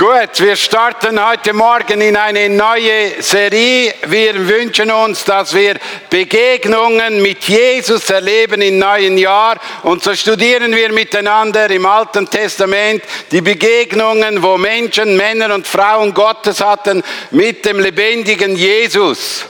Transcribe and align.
Gut, 0.00 0.40
wir 0.40 0.56
starten 0.56 1.22
heute 1.22 1.52
Morgen 1.52 2.00
in 2.00 2.16
eine 2.16 2.48
neue 2.48 3.22
Serie. 3.22 3.92
Wir 4.06 4.48
wünschen 4.48 4.90
uns, 4.90 5.24
dass 5.24 5.52
wir 5.52 5.74
Begegnungen 6.08 7.20
mit 7.20 7.44
Jesus 7.44 8.08
erleben 8.08 8.62
im 8.62 8.78
neuen 8.78 9.18
Jahr. 9.18 9.60
Und 9.82 10.02
so 10.02 10.14
studieren 10.14 10.74
wir 10.74 10.90
miteinander 10.90 11.70
im 11.70 11.84
Alten 11.84 12.30
Testament 12.30 13.02
die 13.30 13.42
Begegnungen, 13.42 14.42
wo 14.42 14.56
Menschen, 14.56 15.18
Männer 15.18 15.54
und 15.54 15.66
Frauen 15.66 16.14
Gottes 16.14 16.62
hatten 16.62 17.02
mit 17.30 17.66
dem 17.66 17.78
lebendigen 17.78 18.56
Jesus. 18.56 19.49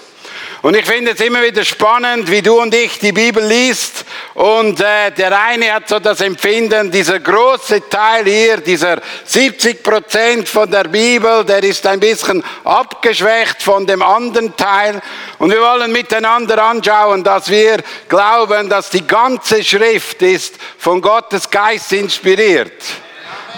Und 0.62 0.76
ich 0.76 0.84
finde 0.84 1.12
es 1.12 1.20
immer 1.20 1.42
wieder 1.42 1.64
spannend, 1.64 2.30
wie 2.30 2.42
du 2.42 2.60
und 2.60 2.74
ich 2.74 2.98
die 2.98 3.12
Bibel 3.12 3.42
liest. 3.42 4.04
Und 4.34 4.78
äh, 4.80 5.10
der 5.10 5.40
eine 5.40 5.72
hat 5.72 5.88
so 5.88 5.98
das 5.98 6.20
Empfinden, 6.20 6.90
dieser 6.90 7.18
große 7.18 7.88
Teil 7.88 8.26
hier, 8.26 8.58
dieser 8.58 9.00
70 9.24 9.82
Prozent 9.82 10.46
von 10.50 10.70
der 10.70 10.84
Bibel, 10.84 11.46
der 11.46 11.62
ist 11.62 11.86
ein 11.86 11.98
bisschen 11.98 12.44
abgeschwächt 12.62 13.62
von 13.62 13.86
dem 13.86 14.02
anderen 14.02 14.54
Teil. 14.54 15.00
Und 15.38 15.50
wir 15.50 15.62
wollen 15.62 15.92
miteinander 15.92 16.62
anschauen, 16.62 17.24
dass 17.24 17.48
wir 17.48 17.78
glauben, 18.06 18.68
dass 18.68 18.90
die 18.90 19.06
ganze 19.06 19.64
Schrift 19.64 20.20
ist 20.20 20.56
von 20.76 21.00
Gottes 21.00 21.48
Geist 21.48 21.90
inspiriert. 21.94 22.82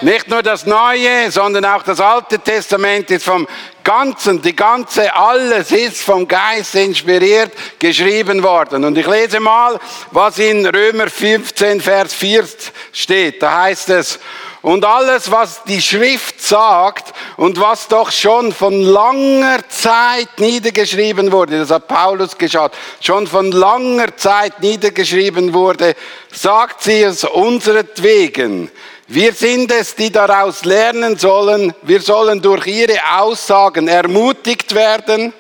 Nicht 0.03 0.27
nur 0.27 0.43
das 0.43 0.67
Neue, 0.67 1.31
sondern 1.31 1.65
auch 1.65 1.85
das 1.85 2.01
Alte 2.01 2.41
Testament 2.41 3.09
ist 3.13 3.25
vom 3.25 3.47
Ganzen, 3.85 4.43
die 4.43 4.55
ganze, 4.55 5.15
alles 5.15 5.71
ist 5.71 6.03
vom 6.03 6.27
Geist 6.27 6.75
inspiriert 6.75 7.53
geschrieben 7.79 8.43
worden. 8.43 8.85
Und 8.85 8.99
ich 8.99 9.07
lese 9.07 9.39
mal, 9.39 9.79
was 10.11 10.41
in 10.41 10.67
Römer 10.67 11.09
15, 11.09 11.81
Vers 11.81 12.15
4 12.15 12.45
steht. 12.93 13.41
Da 13.45 13.63
heißt 13.63 13.91
es, 13.91 14.19
und 14.63 14.85
alles, 14.85 15.31
was 15.31 15.63
die 15.65 15.81
Schrift 15.81 16.41
sagt 16.41 17.13
und 17.37 17.61
was 17.61 17.87
doch 17.87 18.11
schon 18.11 18.53
von 18.53 18.81
langer 18.81 19.69
Zeit 19.69 20.39
niedergeschrieben 20.39 21.31
wurde, 21.31 21.59
das 21.59 21.71
hat 21.71 21.87
Paulus 21.87 22.39
geschaut, 22.39 22.73
schon 23.01 23.29
von 23.29 23.53
langer 23.53 24.17
Zeit 24.17 24.61
niedergeschrieben 24.61 25.55
wurde, 25.55 25.95
sagt 26.33 26.83
sie 26.83 27.03
es 27.03 27.25
unseretwegen, 27.25 28.71
wir 29.15 29.35
sind 29.35 29.71
es, 29.71 29.95
die 29.95 30.11
daraus 30.11 30.65
lernen 30.65 31.19
sollen. 31.19 31.75
Wir 31.83 32.01
sollen 32.01 32.41
durch 32.41 32.67
ihre 32.67 32.99
Aussagen 33.19 33.87
ermutigt 33.87 34.75
werden, 34.75 35.35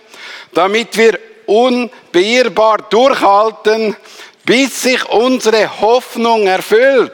damit 0.52 0.94
wir 0.98 1.18
unbeirrbar 1.46 2.82
durchhalten, 2.90 3.96
bis 4.44 4.82
sich 4.82 5.02
unsere 5.08 5.80
Hoffnung 5.80 6.46
erfüllt. 6.46 7.12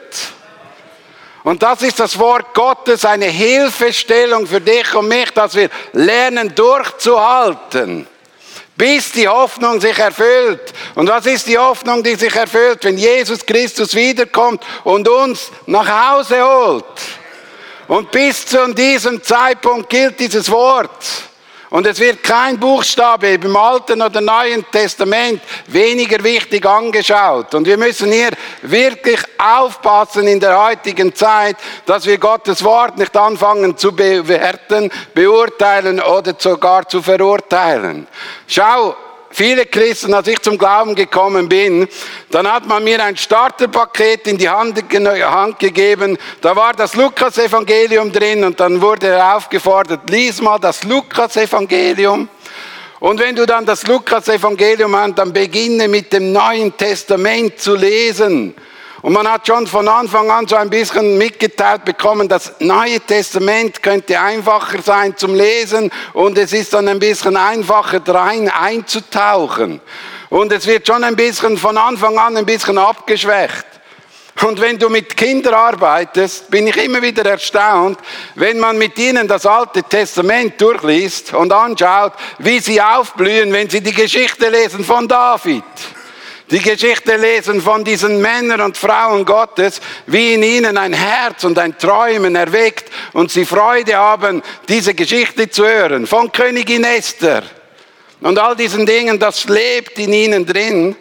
Und 1.45 1.63
das 1.63 1.81
ist 1.81 1.97
das 1.97 2.19
Wort 2.19 2.53
Gottes, 2.53 3.05
eine 3.05 3.27
Hilfestellung 3.27 4.45
für 4.45 4.59
dich 4.59 4.93
und 4.93 5.07
mich, 5.07 5.31
dass 5.31 5.55
wir 5.55 5.69
lernen 5.93 6.53
durchzuhalten 6.55 8.05
bis 8.79 9.11
die 9.11 9.27
Hoffnung 9.27 9.81
sich 9.81 9.99
erfüllt. 9.99 10.73
Und 10.95 11.09
was 11.09 11.25
ist 11.25 11.47
die 11.47 11.57
Hoffnung, 11.57 12.01
die 12.01 12.15
sich 12.15 12.33
erfüllt, 12.33 12.85
wenn 12.85 12.97
Jesus 12.97 13.45
Christus 13.45 13.93
wiederkommt 13.93 14.63
und 14.85 15.07
uns 15.09 15.51
nach 15.65 16.13
Hause 16.13 16.41
holt? 16.41 16.85
Und 17.89 18.09
bis 18.09 18.45
zu 18.45 18.73
diesem 18.73 19.21
Zeitpunkt 19.21 19.89
gilt 19.89 20.17
dieses 20.17 20.49
Wort. 20.49 21.28
Und 21.69 21.85
es 21.85 21.99
wird 21.99 22.23
kein 22.23 22.59
Buchstabe 22.59 23.27
im 23.27 23.55
Alten 23.55 24.01
oder 24.01 24.21
Neuen 24.21 24.65
Testament 24.71 25.41
weniger 25.67 26.23
wichtig 26.23 26.65
angeschaut. 26.65 27.53
Und 27.53 27.67
wir 27.67 27.77
müssen 27.77 28.11
hier 28.11 28.31
wirklich 28.63 29.19
aufpassen 29.37 30.27
in 30.27 30.39
der 30.39 30.59
heutigen 30.59 31.13
Zeit, 31.13 31.57
dass 31.85 32.07
wir 32.07 32.17
Gottes 32.17 32.63
Wort 32.63 32.97
nicht 32.97 33.15
anfangen 33.15 33.77
zu 33.77 33.91
bewerten, 33.91 34.91
beurteilen 35.13 36.01
oder 36.01 36.33
sogar 36.37 36.87
zu 36.87 37.03
verurteilen. 37.03 38.07
Schau, 38.47 38.95
viele 39.31 39.65
Christen, 39.65 40.13
als 40.13 40.27
ich 40.27 40.41
zum 40.41 40.57
Glauben 40.57 40.95
gekommen 40.95 41.49
bin, 41.49 41.87
dann 42.31 42.51
hat 42.51 42.65
man 42.65 42.83
mir 42.83 43.03
ein 43.03 43.17
Starterpaket 43.17 44.27
in 44.27 44.37
die 44.37 44.49
Hand, 44.49 44.83
Hand 44.93 45.59
gegeben. 45.59 46.17
Da 46.41 46.55
war 46.55 46.73
das 46.73 46.95
Lukas-Evangelium 46.95 48.11
drin 48.11 48.43
und 48.43 48.59
dann 48.59 48.81
wurde 48.81 49.07
er 49.07 49.35
aufgefordert, 49.35 50.09
lies 50.09 50.41
mal 50.41 50.59
das 50.59 50.83
Lukas-Evangelium. 50.83 52.29
Und 52.99 53.19
wenn 53.19 53.35
du 53.35 53.45
dann 53.45 53.65
das 53.65 53.87
Lukas-Evangelium 53.87 54.95
hast, 54.95 55.17
dann 55.17 55.31
beginne 55.31 55.87
mit 55.87 56.11
dem 56.11 56.33
Neuen 56.33 56.75
Testament 56.75 57.59
zu 57.59 57.75
lesen. 57.75 58.53
Und 59.01 59.13
man 59.13 59.27
hat 59.31 59.47
schon 59.47 59.65
von 59.65 59.87
Anfang 59.87 60.29
an 60.29 60.47
so 60.47 60.57
ein 60.57 60.69
bisschen 60.69 61.17
mitgeteilt 61.17 61.85
bekommen, 61.85 62.27
das 62.27 62.53
Neue 62.59 62.99
Testament 62.99 63.81
könnte 63.81 64.19
einfacher 64.19 64.81
sein 64.81 65.15
zum 65.15 65.35
Lesen 65.35 65.89
und 66.13 66.37
es 66.37 66.51
ist 66.51 66.73
dann 66.73 66.87
ein 66.87 66.99
bisschen 66.99 67.37
einfacher 67.37 68.01
rein 68.07 68.49
einzutauchen. 68.49 69.79
Und 70.29 70.51
es 70.51 70.67
wird 70.67 70.85
schon 70.85 71.03
ein 71.03 71.15
bisschen 71.15 71.57
von 71.57 71.77
Anfang 71.77 72.17
an 72.17 72.35
ein 72.35 72.45
bisschen 72.45 72.77
abgeschwächt. 72.77 73.65
Und 74.41 74.61
wenn 74.61 74.77
du 74.77 74.89
mit 74.89 75.17
Kindern 75.17 75.53
arbeitest, 75.53 76.49
bin 76.49 76.67
ich 76.67 76.77
immer 76.77 77.01
wieder 77.01 77.25
erstaunt, 77.25 77.99
wenn 78.35 78.59
man 78.59 78.77
mit 78.77 78.97
ihnen 78.97 79.27
das 79.27 79.45
Alte 79.45 79.83
Testament 79.83 80.59
durchliest 80.61 81.33
und 81.33 81.51
anschaut, 81.51 82.13
wie 82.37 82.59
sie 82.59 82.81
aufblühen, 82.81 83.51
wenn 83.51 83.69
sie 83.69 83.81
die 83.81 83.93
Geschichte 83.93 84.49
lesen 84.49 84.83
von 84.83 85.07
David 85.07 85.63
die 86.51 86.61
Geschichte 86.61 87.15
lesen 87.15 87.61
von 87.61 87.83
diesen 87.83 88.21
Männern 88.21 88.61
und 88.61 88.77
Frauen 88.77 89.25
Gottes, 89.25 89.81
wie 90.07 90.33
in 90.33 90.43
ihnen 90.43 90.77
ein 90.77 90.93
Herz 90.93 91.43
und 91.43 91.59
ein 91.59 91.77
Träumen 91.77 92.35
erweckt 92.35 92.91
und 93.13 93.31
sie 93.31 93.45
Freude 93.45 93.95
haben, 93.95 94.41
diese 94.67 94.93
Geschichte 94.93 95.49
zu 95.49 95.65
hören. 95.65 96.07
Von 96.07 96.31
Königin 96.31 96.83
Esther 96.83 97.43
und 98.21 98.37
all 98.37 98.55
diesen 98.55 98.85
Dingen, 98.85 99.19
das 99.19 99.47
lebt 99.47 99.97
in 99.99 100.11
ihnen 100.11 100.45
drin. 100.45 100.95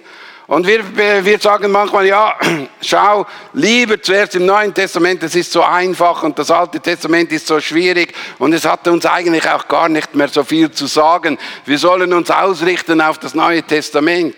Und 0.47 0.67
wir, 0.67 0.83
wir 1.25 1.39
sagen 1.39 1.71
manchmal, 1.71 2.07
ja, 2.07 2.35
schau, 2.81 3.27
lieber 3.53 4.01
zuerst 4.01 4.35
im 4.35 4.47
Neuen 4.47 4.73
Testament, 4.73 5.23
das 5.23 5.35
ist 5.35 5.53
so 5.53 5.63
einfach 5.63 6.23
und 6.23 6.39
das 6.39 6.51
Alte 6.51 6.81
Testament 6.81 7.31
ist 7.33 7.47
so 7.47 7.61
schwierig 7.61 8.15
und 8.39 8.55
es 8.55 8.65
hat 8.65 8.89
uns 8.89 9.05
eigentlich 9.05 9.47
auch 9.47 9.69
gar 9.69 9.91
nicht 9.91 10.15
mehr 10.15 10.29
so 10.29 10.45
viel 10.45 10.71
zu 10.71 10.87
sagen. 10.87 11.37
Wir 11.67 11.77
sollen 11.77 12.15
uns 12.15 12.31
ausrichten 12.31 13.03
auf 13.03 13.19
das 13.19 13.35
Neue 13.35 13.63
Testament. 13.63 14.37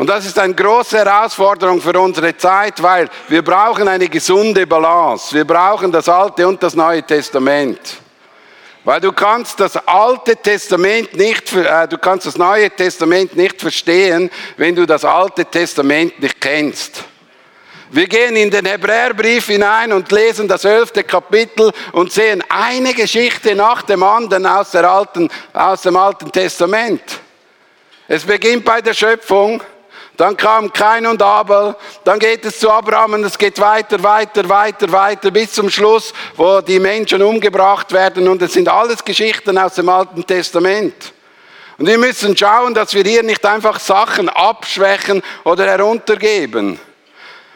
Und 0.00 0.06
das 0.06 0.24
ist 0.24 0.38
eine 0.38 0.54
große 0.54 0.96
Herausforderung 0.96 1.78
für 1.78 2.00
unsere 2.00 2.34
Zeit, 2.34 2.82
weil 2.82 3.06
wir 3.28 3.42
brauchen 3.42 3.86
eine 3.86 4.08
gesunde 4.08 4.66
Balance. 4.66 5.34
Wir 5.34 5.44
brauchen 5.44 5.92
das 5.92 6.08
Alte 6.08 6.48
und 6.48 6.62
das 6.62 6.74
Neue 6.74 7.02
Testament. 7.02 7.78
Weil 8.82 8.98
du 9.02 9.12
kannst 9.12 9.60
das 9.60 9.76
Alte 9.86 10.36
Testament 10.36 11.14
nicht, 11.14 11.52
äh, 11.52 11.86
du 11.86 11.98
kannst 11.98 12.24
das 12.24 12.38
Neue 12.38 12.70
Testament 12.70 13.36
nicht 13.36 13.60
verstehen, 13.60 14.30
wenn 14.56 14.74
du 14.74 14.86
das 14.86 15.04
Alte 15.04 15.44
Testament 15.44 16.18
nicht 16.18 16.40
kennst. 16.40 17.04
Wir 17.90 18.06
gehen 18.06 18.36
in 18.36 18.50
den 18.50 18.64
Hebräerbrief 18.64 19.48
hinein 19.48 19.92
und 19.92 20.10
lesen 20.10 20.48
das 20.48 20.64
elfte 20.64 21.04
Kapitel 21.04 21.72
und 21.92 22.10
sehen 22.10 22.42
eine 22.48 22.94
Geschichte 22.94 23.54
nach 23.54 23.82
dem 23.82 24.02
anderen 24.02 24.46
aus, 24.46 24.74
alten, 24.74 25.28
aus 25.52 25.82
dem 25.82 25.98
Alten 25.98 26.32
Testament. 26.32 27.02
Es 28.08 28.24
beginnt 28.24 28.64
bei 28.64 28.80
der 28.80 28.94
Schöpfung 28.94 29.62
dann 30.20 30.36
kam 30.36 30.70
Kain 30.70 31.06
und 31.06 31.22
Abel, 31.22 31.74
dann 32.04 32.18
geht 32.18 32.44
es 32.44 32.58
zu 32.58 32.70
Abraham 32.70 33.14
und 33.14 33.24
es 33.24 33.38
geht 33.38 33.58
weiter, 33.58 34.02
weiter, 34.02 34.46
weiter, 34.50 34.92
weiter 34.92 35.30
bis 35.30 35.52
zum 35.52 35.70
Schluss, 35.70 36.12
wo 36.36 36.60
die 36.60 36.78
Menschen 36.78 37.22
umgebracht 37.22 37.90
werden 37.90 38.28
und 38.28 38.42
es 38.42 38.52
sind 38.52 38.68
alles 38.68 39.02
Geschichten 39.02 39.56
aus 39.56 39.76
dem 39.76 39.88
Alten 39.88 40.26
Testament. 40.26 41.14
Und 41.78 41.86
wir 41.86 41.96
müssen 41.96 42.36
schauen, 42.36 42.74
dass 42.74 42.92
wir 42.92 43.02
hier 43.02 43.22
nicht 43.22 43.46
einfach 43.46 43.80
Sachen 43.80 44.28
abschwächen 44.28 45.22
oder 45.44 45.64
heruntergeben. 45.66 46.78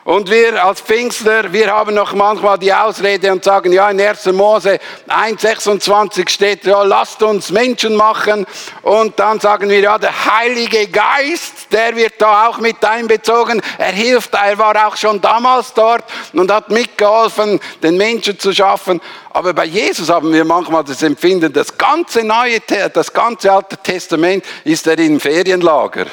Und 0.04 0.30
wir 0.30 0.62
als 0.62 0.82
Pfingstler, 0.82 1.50
wir 1.50 1.72
haben 1.72 1.94
noch 1.94 2.12
manchmal 2.12 2.58
die 2.58 2.74
Ausrede 2.74 3.32
und 3.32 3.42
sagen, 3.42 3.72
ja, 3.72 3.88
in 3.88 3.98
1. 3.98 4.26
Mose 4.26 4.78
1,26 5.08 6.28
steht, 6.28 6.66
ja, 6.66 6.82
lasst 6.82 7.22
uns 7.22 7.50
Menschen 7.50 7.96
machen. 7.96 8.44
Und 8.82 9.18
dann 9.18 9.40
sagen 9.40 9.70
wir, 9.70 9.80
ja, 9.80 9.96
der 9.96 10.12
Heilige 10.26 10.88
Geist, 10.88 11.72
der 11.72 11.96
wird 11.96 12.20
da 12.20 12.48
auch 12.48 12.58
mit 12.58 12.84
einbezogen. 12.84 13.62
Er 13.78 13.92
hilft, 13.92 14.34
er 14.34 14.58
war 14.58 14.86
auch 14.86 14.96
schon 14.98 15.22
damals 15.22 15.72
dort 15.72 16.04
und 16.34 16.52
hat 16.52 16.68
mitgeholfen, 16.68 17.58
den 17.82 17.96
Menschen 17.96 18.38
zu 18.38 18.52
schaffen. 18.52 19.00
Aber 19.30 19.54
bei 19.54 19.64
Jesus 19.64 20.10
haben 20.10 20.34
wir 20.34 20.44
manchmal 20.44 20.84
das 20.84 21.02
Empfinden, 21.02 21.50
das 21.50 21.78
ganze 21.78 22.22
Neue, 22.22 22.60
das 22.92 23.10
ganze 23.10 23.50
Alte 23.50 23.78
Testament 23.78 24.44
ist 24.64 24.86
er 24.86 24.98
im 24.98 25.18
Ferienlager. 25.18 26.04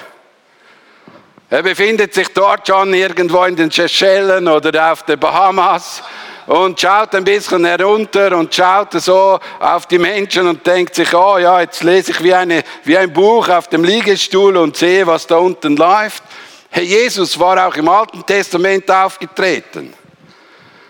Er 1.52 1.64
befindet 1.64 2.14
sich 2.14 2.30
dort 2.30 2.66
schon 2.66 2.94
irgendwo 2.94 3.44
in 3.44 3.58
den 3.58 3.70
Seychellen 3.70 4.48
oder 4.48 4.94
auf 4.94 5.04
den 5.04 5.20
Bahamas 5.20 6.02
und 6.46 6.80
schaut 6.80 7.14
ein 7.14 7.26
bisschen 7.26 7.66
herunter 7.66 8.38
und 8.38 8.56
schaut 8.56 8.94
so 8.94 9.38
auf 9.60 9.86
die 9.86 10.00
Menschen 10.00 10.48
und 10.48 10.66
denkt 10.66 10.96
sich, 10.96 11.14
oh 11.14 11.38
ja, 11.38 11.60
jetzt 11.60 11.84
lese 11.84 12.12
ich 12.12 12.24
wie, 12.24 12.34
eine, 12.34 12.64
wie 12.86 12.98
ein 12.98 13.12
Buch 13.12 13.50
auf 13.50 13.68
dem 13.68 13.84
Liegestuhl 13.84 14.56
und 14.56 14.78
sehe, 14.78 15.06
was 15.06 15.28
da 15.28 15.40
unten 15.40 15.76
läuft. 15.76 16.24
Herr 16.70 16.84
Jesus 16.84 17.38
war 17.38 17.68
auch 17.68 17.76
im 17.76 17.90
Alten 17.90 18.26
Testament 18.26 18.90
aufgetreten. 18.90 19.94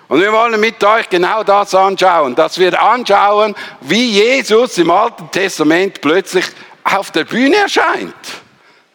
Und 0.09 0.21
wir 0.21 0.31
wollen 0.31 0.61
mit 0.61 0.83
euch 0.83 1.09
genau 1.09 1.43
das 1.43 1.73
anschauen, 1.73 2.35
dass 2.35 2.59
wir 2.59 2.79
anschauen, 2.79 3.55
wie 3.79 4.11
Jesus 4.11 4.77
im 4.77 4.91
Alten 4.91 5.27
Testament 5.31 6.01
plötzlich 6.01 6.45
auf 6.83 7.09
der 7.09 7.23
Bühne 7.23 7.55
erscheint. 7.55 8.40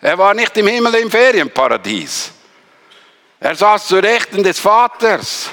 Er 0.01 0.19
war 0.19 0.35
nicht 0.35 0.57
im 0.57 0.67
Himmel 0.67 0.95
im 0.97 1.11
Ferienparadies. 1.11 2.33
Er 3.41 3.55
saß 3.55 3.87
zu 3.87 3.97
Rechten 3.97 4.43
des 4.43 4.59
Vaters 4.59 5.51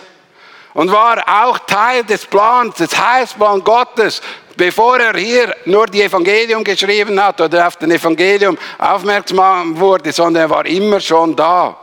und 0.73 0.91
war 0.91 1.23
auch 1.27 1.59
Teil 1.59 2.03
des 2.03 2.25
Plans, 2.25 2.75
des 2.75 2.97
Heilsplans 2.97 3.63
Gottes, 3.63 4.21
bevor 4.55 4.99
er 4.99 5.17
hier 5.17 5.55
nur 5.65 5.85
die 5.87 6.01
Evangelium 6.01 6.63
geschrieben 6.63 7.21
hat 7.21 7.39
oder 7.41 7.67
auf 7.67 7.77
den 7.77 7.91
Evangelium 7.91 8.57
aufmerksam 8.77 9.77
wurde, 9.79 10.11
sondern 10.11 10.43
er 10.43 10.49
war 10.49 10.65
immer 10.65 10.99
schon 10.99 11.35
da. 11.35 11.77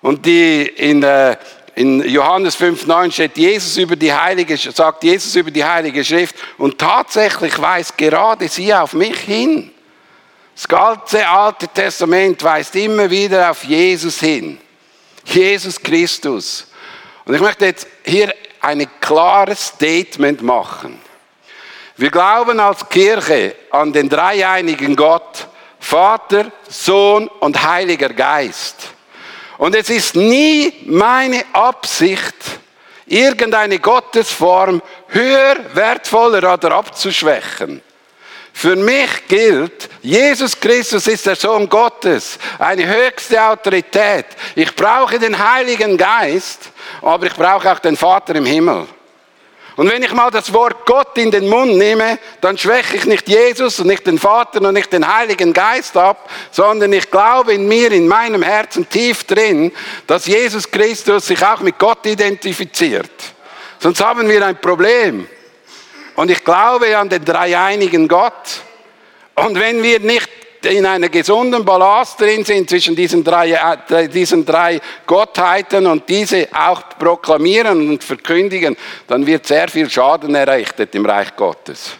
Und 0.00 0.24
die 0.24 0.62
in 0.62 1.02
äh, 1.02 1.36
in 1.76 2.08
Johannes 2.08 2.56
5,9 2.56 3.10
steht 3.10 3.36
Jesus 3.36 3.76
über 3.76 3.96
die 3.96 4.12
Heilige, 4.12 4.56
sagt 4.56 5.02
Jesus 5.02 5.34
über 5.34 5.50
die 5.50 5.64
Heilige 5.64 6.04
Schrift 6.04 6.36
und 6.56 6.78
tatsächlich 6.78 7.60
weist 7.60 7.98
gerade 7.98 8.46
sie 8.48 8.72
auf 8.72 8.92
mich 8.92 9.18
hin. 9.18 9.73
Das 10.54 10.68
ganze 10.68 11.26
Alte 11.26 11.66
Testament 11.68 12.42
weist 12.42 12.76
immer 12.76 13.10
wieder 13.10 13.50
auf 13.50 13.64
Jesus 13.64 14.20
hin. 14.20 14.58
Jesus 15.24 15.80
Christus. 15.80 16.66
Und 17.24 17.34
ich 17.34 17.40
möchte 17.40 17.66
jetzt 17.66 17.86
hier 18.04 18.32
ein 18.60 18.86
klares 19.00 19.66
Statement 19.66 20.42
machen. 20.42 21.00
Wir 21.96 22.10
glauben 22.10 22.60
als 22.60 22.88
Kirche 22.88 23.54
an 23.70 23.92
den 23.92 24.08
dreieinigen 24.08 24.96
Gott, 24.96 25.46
Vater, 25.78 26.50
Sohn 26.68 27.28
und 27.40 27.62
Heiliger 27.62 28.08
Geist. 28.08 28.88
Und 29.58 29.74
es 29.74 29.90
ist 29.90 30.16
nie 30.16 30.72
meine 30.86 31.44
Absicht, 31.52 32.34
irgendeine 33.06 33.78
Gottesform 33.78 34.82
höher, 35.08 35.56
wertvoller 35.74 36.54
oder 36.54 36.72
abzuschwächen. 36.72 37.82
Für 38.56 38.76
mich 38.76 39.26
gilt, 39.26 39.90
Jesus 40.00 40.58
Christus 40.58 41.08
ist 41.08 41.26
der 41.26 41.34
Sohn 41.34 41.68
Gottes, 41.68 42.38
eine 42.58 42.86
höchste 42.86 43.42
Autorität. 43.42 44.26
Ich 44.54 44.74
brauche 44.74 45.18
den 45.18 45.36
Heiligen 45.36 45.96
Geist, 45.96 46.70
aber 47.02 47.26
ich 47.26 47.34
brauche 47.34 47.70
auch 47.70 47.80
den 47.80 47.96
Vater 47.96 48.36
im 48.36 48.46
Himmel. 48.46 48.86
Und 49.76 49.90
wenn 49.90 50.04
ich 50.04 50.12
mal 50.12 50.30
das 50.30 50.52
Wort 50.52 50.86
Gott 50.86 51.18
in 51.18 51.32
den 51.32 51.48
Mund 51.48 51.76
nehme, 51.76 52.20
dann 52.40 52.56
schwäche 52.56 52.96
ich 52.96 53.06
nicht 53.06 53.28
Jesus 53.28 53.80
und 53.80 53.88
nicht 53.88 54.06
den 54.06 54.20
Vater 54.20 54.62
und 54.62 54.72
nicht 54.72 54.92
den 54.92 55.06
Heiligen 55.06 55.52
Geist 55.52 55.96
ab, 55.96 56.30
sondern 56.52 56.92
ich 56.92 57.10
glaube 57.10 57.54
in 57.54 57.66
mir, 57.66 57.90
in 57.90 58.06
meinem 58.06 58.44
Herzen 58.44 58.88
tief 58.88 59.24
drin, 59.24 59.72
dass 60.06 60.26
Jesus 60.26 60.70
Christus 60.70 61.26
sich 61.26 61.44
auch 61.44 61.60
mit 61.60 61.76
Gott 61.76 62.06
identifiziert. 62.06 63.10
Sonst 63.80 64.02
haben 64.02 64.28
wir 64.28 64.46
ein 64.46 64.60
Problem. 64.60 65.26
Und 66.16 66.30
ich 66.30 66.44
glaube 66.44 66.96
an 66.96 67.08
den 67.08 67.24
dreieinigen 67.24 68.08
Gott. 68.08 68.62
Und 69.34 69.58
wenn 69.58 69.82
wir 69.82 70.00
nicht 70.00 70.28
in 70.64 70.86
einer 70.86 71.08
gesunden 71.08 71.64
Balance 71.64 72.16
drin 72.16 72.44
sind 72.44 72.70
zwischen 72.70 72.96
diesen 72.96 73.22
drei, 73.22 73.50
äh, 73.88 74.08
diesen 74.08 74.46
drei 74.46 74.80
Gottheiten 75.06 75.86
und 75.86 76.08
diese 76.08 76.48
auch 76.52 76.82
proklamieren 76.98 77.90
und 77.90 78.04
verkündigen, 78.04 78.76
dann 79.06 79.26
wird 79.26 79.46
sehr 79.46 79.68
viel 79.68 79.90
Schaden 79.90 80.34
errichtet 80.34 80.94
im 80.94 81.04
Reich 81.04 81.36
Gottes. 81.36 81.92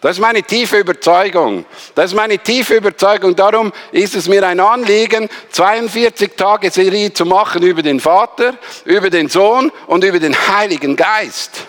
Das 0.00 0.12
ist 0.12 0.20
meine 0.20 0.42
tiefe 0.42 0.78
Überzeugung. 0.78 1.66
Das 1.94 2.06
ist 2.06 2.16
meine 2.16 2.38
tiefe 2.38 2.76
Überzeugung. 2.76 3.36
Darum 3.36 3.70
ist 3.92 4.14
es 4.14 4.28
mir 4.28 4.46
ein 4.46 4.58
Anliegen, 4.58 5.28
42 5.50 6.32
Tage 6.34 6.70
Serie 6.70 7.12
zu 7.12 7.26
machen 7.26 7.62
über 7.62 7.82
den 7.82 8.00
Vater, 8.00 8.54
über 8.86 9.10
den 9.10 9.28
Sohn 9.28 9.70
und 9.88 10.02
über 10.02 10.18
den 10.18 10.34
Heiligen 10.48 10.96
Geist. 10.96 11.66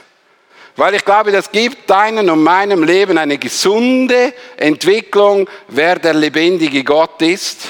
Weil 0.76 0.96
ich 0.96 1.06
glaube, 1.06 1.32
das 1.32 1.52
gibt 1.52 1.90
deinem 1.90 2.30
und 2.30 2.44
meinem 2.44 2.84
Leben 2.84 3.18
eine 3.18 3.38
gesunde 3.38 4.34
Entwicklung, 4.58 5.50
wer 5.68 6.00
der 6.00 6.14
lebendige 6.14 6.84
Gott 6.84 7.22
ist. 7.22 7.68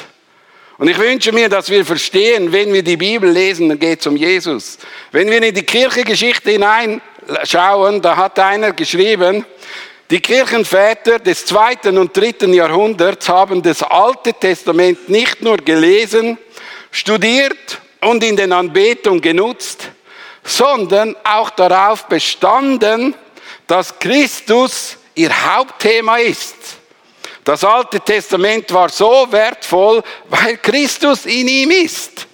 Und 0.77 0.88
ich 0.88 0.98
wünsche 0.98 1.31
mir, 1.31 1.48
dass 1.48 1.69
wir 1.69 1.86
verstehen, 1.86 2.51
wenn 2.51 2.74
wir 2.74 2.83
die 2.83 2.98
Bibel 2.98 3.30
lesen, 3.30 3.69
dann 3.69 3.77
geht 3.77 4.00
es 4.00 4.07
um 4.07 4.15
Jesus. 4.15 4.80
Wenn 5.12 5.30
wir 5.30 5.42
in 5.42 5.53
die 5.53 5.63
Kirchengeschichte 5.63 6.51
hineinschauen, 6.51 8.01
da 8.01 8.15
hat 8.15 8.39
einer 8.39 8.71
geschrieben, 8.71 9.45
die 10.09 10.19
Kirchenväter 10.19 11.19
des 11.19 11.45
zweiten 11.45 11.98
und 11.98 12.18
dritten 12.18 12.53
Jahrhunderts 12.53 13.30
haben 13.30 13.62
das 13.62 13.83
Alte 13.83 14.33
Testament 14.33 15.07
nicht 15.07 15.42
nur 15.42 15.57
gelesen, 15.57 16.38
studiert 16.92 17.80
und 18.01 18.24
in 18.24 18.36
den 18.36 18.51
Anbetungen 18.51 19.21
genutzt, 19.21 19.89
sondern 20.43 21.15
auch 21.23 21.49
darauf 21.51 22.05
bestanden, 22.05 23.15
dass 23.67 23.97
Christus 23.99 24.97
ihr 25.15 25.31
Hauptthema 25.55 26.17
ist. 26.17 26.55
Das 27.43 27.63
Alte 27.63 27.99
Testament 27.99 28.71
war 28.73 28.89
so 28.89 29.27
wertvoll, 29.31 30.03
weil 30.29 30.57
Christus 30.57 31.25
in 31.25 31.47
ihm 31.47 31.71
ist. 31.71 32.27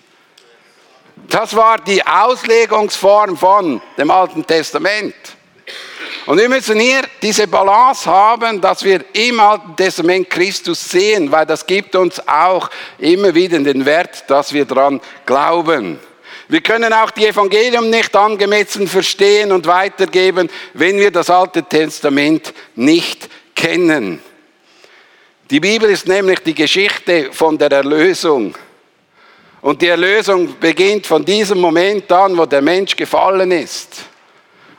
Das 1.29 1.55
war 1.55 1.77
die 1.77 2.05
Auslegungsform 2.05 3.37
von 3.37 3.81
dem 3.97 4.11
Alten 4.11 4.45
Testament. 4.45 5.15
Und 6.25 6.37
wir 6.37 6.49
müssen 6.49 6.79
hier 6.79 7.03
diese 7.21 7.47
Balance 7.47 8.09
haben, 8.09 8.59
dass 8.59 8.83
wir 8.83 9.03
im 9.13 9.39
Alten 9.39 9.75
Testament 9.77 10.29
Christus 10.29 10.89
sehen, 10.89 11.31
weil 11.31 11.45
das 11.45 11.65
gibt 11.65 11.95
uns 11.95 12.25
auch 12.27 12.69
immer 12.99 13.33
wieder 13.33 13.59
den 13.59 13.85
Wert, 13.85 14.29
dass 14.29 14.51
wir 14.51 14.65
daran 14.65 14.99
glauben. 15.25 15.99
Wir 16.49 16.61
können 16.61 16.93
auch 16.93 17.11
die 17.11 17.25
Evangelium 17.25 17.89
nicht 17.89 18.15
angemessen 18.15 18.87
verstehen 18.87 19.51
und 19.51 19.65
weitergeben, 19.65 20.49
wenn 20.73 20.97
wir 20.97 21.11
das 21.11 21.29
Alte 21.29 21.63
Testament 21.63 22.53
nicht 22.75 23.29
kennen. 23.53 24.21
Die 25.49 25.59
Bibel 25.59 25.89
ist 25.89 26.07
nämlich 26.07 26.39
die 26.39 26.55
Geschichte 26.55 27.29
von 27.31 27.57
der 27.57 27.71
Erlösung. 27.71 28.55
Und 29.61 29.81
die 29.81 29.87
Erlösung 29.87 30.55
beginnt 30.59 31.07
von 31.07 31.25
diesem 31.25 31.59
Moment 31.59 32.09
an, 32.11 32.37
wo 32.37 32.45
der 32.45 32.61
Mensch 32.61 32.95
gefallen 32.95 33.51
ist. 33.51 34.06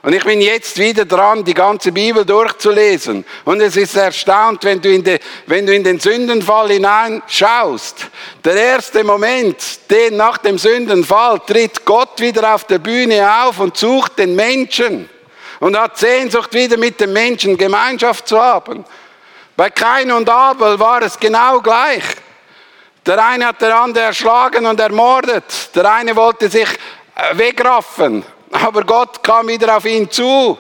Und 0.03 0.12
ich 0.12 0.23
bin 0.25 0.41
jetzt 0.41 0.79
wieder 0.79 1.05
dran, 1.05 1.45
die 1.45 1.55
ganze 1.55 1.90
Bibel 1.90 2.25
durchzulesen. 2.25 3.25
Und 3.45 3.61
es 3.61 3.76
ist 3.76 3.97
erstaunt, 3.97 4.62
wenn 4.62 4.81
du 4.81 4.88
in, 4.88 5.02
de, 5.02 5.19
wenn 5.47 5.67
du 5.67 5.75
in 5.75 5.83
den 5.83 5.99
Sündenfall 5.99 6.69
hineinschaust. 6.69 8.07
Der 8.45 8.55
erste 8.55 9.02
Moment, 9.02 9.57
den 9.90 10.17
nach 10.17 10.38
dem 10.38 10.57
Sündenfall, 10.57 11.40
tritt 11.40 11.85
Gott 11.85 12.21
wieder 12.21 12.55
auf 12.55 12.64
der 12.64 12.78
Bühne 12.78 13.28
auf 13.43 13.59
und 13.59 13.76
sucht 13.76 14.21
den 14.21 14.37
Menschen. 14.37 15.11
Und 15.59 15.76
hat 15.76 15.99
Sehnsucht, 15.99 16.55
wieder 16.55 16.76
mit 16.76 17.00
dem 17.00 17.12
Menschen 17.12 17.57
Gemeinschaft 17.57 18.28
zu 18.28 18.40
haben. 18.40 18.85
Bei 19.57 19.71
Kain 19.71 20.12
und 20.12 20.31
Abel 20.31 20.78
war 20.78 21.02
es 21.02 21.19
genau 21.19 21.61
gleich. 21.61 22.05
Der 23.05 23.26
eine 23.26 23.47
hat 23.47 23.61
der 23.61 23.76
andere 23.76 24.05
erschlagen 24.05 24.64
und 24.64 24.78
ermordet. 24.78 25.75
Der 25.75 25.93
eine 25.93 26.14
wollte 26.14 26.49
sich 26.49 26.69
äh, 27.17 27.37
wegraffen 27.37 28.25
aber 28.50 28.85
Gott 28.85 29.23
kam 29.23 29.49
wieder 29.49 29.76
auf 29.76 29.85
ihn 29.85 30.11
zu. 30.11 30.57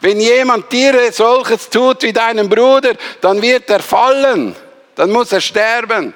Wenn 0.00 0.20
jemand 0.20 0.70
dir 0.72 1.12
solches 1.12 1.68
tut 1.70 2.02
wie 2.02 2.12
deinem 2.12 2.48
Bruder, 2.48 2.92
dann 3.20 3.40
wird 3.40 3.68
er 3.70 3.80
fallen. 3.80 4.54
Dann 4.94 5.10
muss 5.10 5.32
er 5.32 5.40
sterben. 5.40 6.14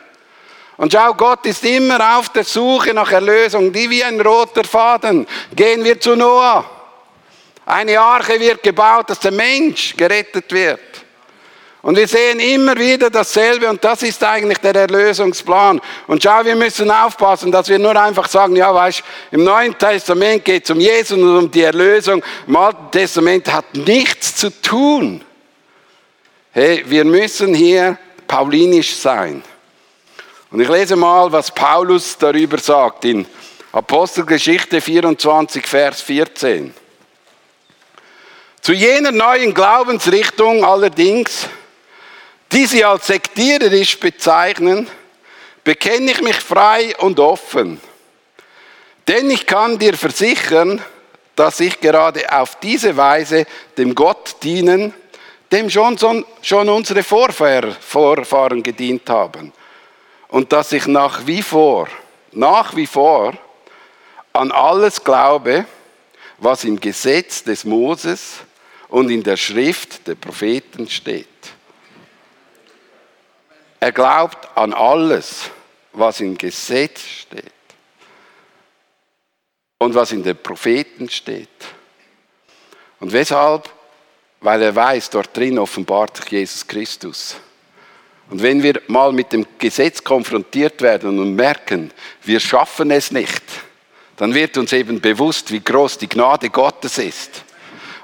Und 0.76 0.92
schau, 0.92 1.12
Gott 1.12 1.44
ist 1.44 1.64
immer 1.64 2.18
auf 2.18 2.30
der 2.30 2.44
Suche 2.44 2.94
nach 2.94 3.12
Erlösung, 3.12 3.72
die 3.72 3.90
wie 3.90 4.02
ein 4.02 4.20
roter 4.20 4.64
Faden. 4.64 5.26
Gehen 5.54 5.84
wir 5.84 6.00
zu 6.00 6.16
Noah. 6.16 6.64
Eine 7.66 8.00
Arche 8.00 8.40
wird 8.40 8.62
gebaut, 8.62 9.10
dass 9.10 9.20
der 9.20 9.32
Mensch 9.32 9.94
gerettet 9.96 10.50
wird. 10.50 10.80
Und 11.82 11.96
wir 11.96 12.06
sehen 12.06 12.40
immer 12.40 12.76
wieder 12.76 13.08
dasselbe 13.08 13.68
und 13.68 13.82
das 13.82 14.02
ist 14.02 14.22
eigentlich 14.22 14.58
der 14.58 14.74
Erlösungsplan. 14.74 15.80
Und 16.06 16.22
schau, 16.22 16.44
wir 16.44 16.54
müssen 16.54 16.90
aufpassen, 16.90 17.50
dass 17.50 17.68
wir 17.68 17.78
nur 17.78 17.96
einfach 17.96 18.28
sagen, 18.28 18.54
ja, 18.54 18.74
weißt, 18.74 19.02
im 19.30 19.44
Neuen 19.44 19.76
Testament 19.78 20.44
geht 20.44 20.64
es 20.64 20.70
um 20.70 20.78
Jesus 20.78 21.16
und 21.16 21.38
um 21.38 21.50
die 21.50 21.62
Erlösung. 21.62 22.22
Im 22.46 22.56
Alten 22.56 22.90
Testament 22.90 23.50
hat 23.50 23.74
nichts 23.74 24.36
zu 24.36 24.50
tun. 24.60 25.24
Hey, 26.52 26.84
wir 26.86 27.04
müssen 27.06 27.54
hier 27.54 27.96
paulinisch 28.26 28.96
sein. 28.96 29.42
Und 30.50 30.60
ich 30.60 30.68
lese 30.68 30.96
mal, 30.96 31.32
was 31.32 31.50
Paulus 31.50 32.18
darüber 32.18 32.58
sagt 32.58 33.04
in 33.06 33.24
Apostelgeschichte 33.72 34.80
24, 34.80 35.66
Vers 35.66 36.02
14. 36.02 36.74
Zu 38.60 38.72
jener 38.72 39.12
neuen 39.12 39.54
Glaubensrichtung 39.54 40.64
allerdings, 40.64 41.48
die 42.52 42.66
sie 42.66 42.84
als 42.84 43.06
sektiererisch 43.06 43.98
bezeichnen, 43.98 44.88
bekenne 45.64 46.10
ich 46.10 46.20
mich 46.20 46.36
frei 46.36 46.96
und 46.98 47.20
offen. 47.20 47.80
Denn 49.06 49.30
ich 49.30 49.46
kann 49.46 49.78
dir 49.78 49.94
versichern, 49.94 50.82
dass 51.36 51.60
ich 51.60 51.80
gerade 51.80 52.32
auf 52.32 52.58
diese 52.60 52.96
Weise 52.96 53.46
dem 53.76 53.94
Gott 53.94 54.36
dienen, 54.42 54.94
dem 55.52 55.70
schon, 55.70 55.96
schon 56.42 56.68
unsere 56.68 57.02
Vorfahren, 57.02 57.74
Vorfahren 57.80 58.62
gedient 58.62 59.08
haben. 59.08 59.52
Und 60.28 60.52
dass 60.52 60.72
ich 60.72 60.86
nach 60.86 61.26
wie 61.26 61.42
vor, 61.42 61.88
nach 62.32 62.76
wie 62.76 62.86
vor 62.86 63.34
an 64.32 64.52
alles 64.52 65.02
glaube, 65.02 65.64
was 66.38 66.64
im 66.64 66.78
Gesetz 66.78 67.42
des 67.42 67.64
Moses 67.64 68.36
und 68.88 69.10
in 69.10 69.22
der 69.22 69.36
Schrift 69.36 70.06
der 70.06 70.14
Propheten 70.14 70.88
steht. 70.88 71.26
Er 73.80 73.92
glaubt 73.92 74.46
an 74.56 74.74
alles, 74.74 75.50
was 75.92 76.20
im 76.20 76.36
Gesetz 76.36 77.00
steht 77.00 77.52
und 79.78 79.94
was 79.94 80.12
in 80.12 80.22
den 80.22 80.36
Propheten 80.36 81.08
steht. 81.08 81.48
Und 83.00 83.12
weshalb? 83.12 83.70
Weil 84.42 84.62
er 84.62 84.74
weiß, 84.74 85.10
dort 85.10 85.36
drin 85.36 85.58
offenbart 85.58 86.18
sich 86.18 86.30
Jesus 86.30 86.66
Christus. 86.66 87.36
Und 88.30 88.42
wenn 88.42 88.62
wir 88.62 88.80
mal 88.86 89.12
mit 89.12 89.32
dem 89.32 89.46
Gesetz 89.58 90.04
konfrontiert 90.04 90.80
werden 90.82 91.18
und 91.18 91.34
merken, 91.34 91.90
wir 92.22 92.38
schaffen 92.38 92.90
es 92.90 93.10
nicht, 93.10 93.42
dann 94.16 94.34
wird 94.34 94.56
uns 94.56 94.72
eben 94.72 95.00
bewusst, 95.00 95.50
wie 95.50 95.60
groß 95.60 95.98
die 95.98 96.08
Gnade 96.08 96.50
Gottes 96.50 96.98
ist. 96.98 97.44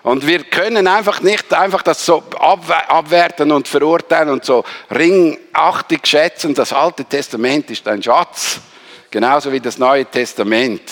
Und 0.07 0.25
wir 0.25 0.45
können 0.45 0.87
einfach 0.87 1.21
nicht 1.21 1.53
einfach 1.53 1.83
das 1.83 2.07
so 2.07 2.23
abwerten 2.39 3.51
und 3.51 3.67
verurteilen 3.67 4.29
und 4.29 4.45
so 4.45 4.63
ringachtig 4.89 6.07
schätzen. 6.07 6.55
Das 6.55 6.73
Alte 6.73 7.05
Testament 7.05 7.69
ist 7.73 7.89
ein 7.89 8.01
Schatz, 8.01 8.61
genauso 9.11 9.51
wie 9.51 9.59
das 9.59 9.79
Neue 9.79 10.07
Testament. 10.07 10.83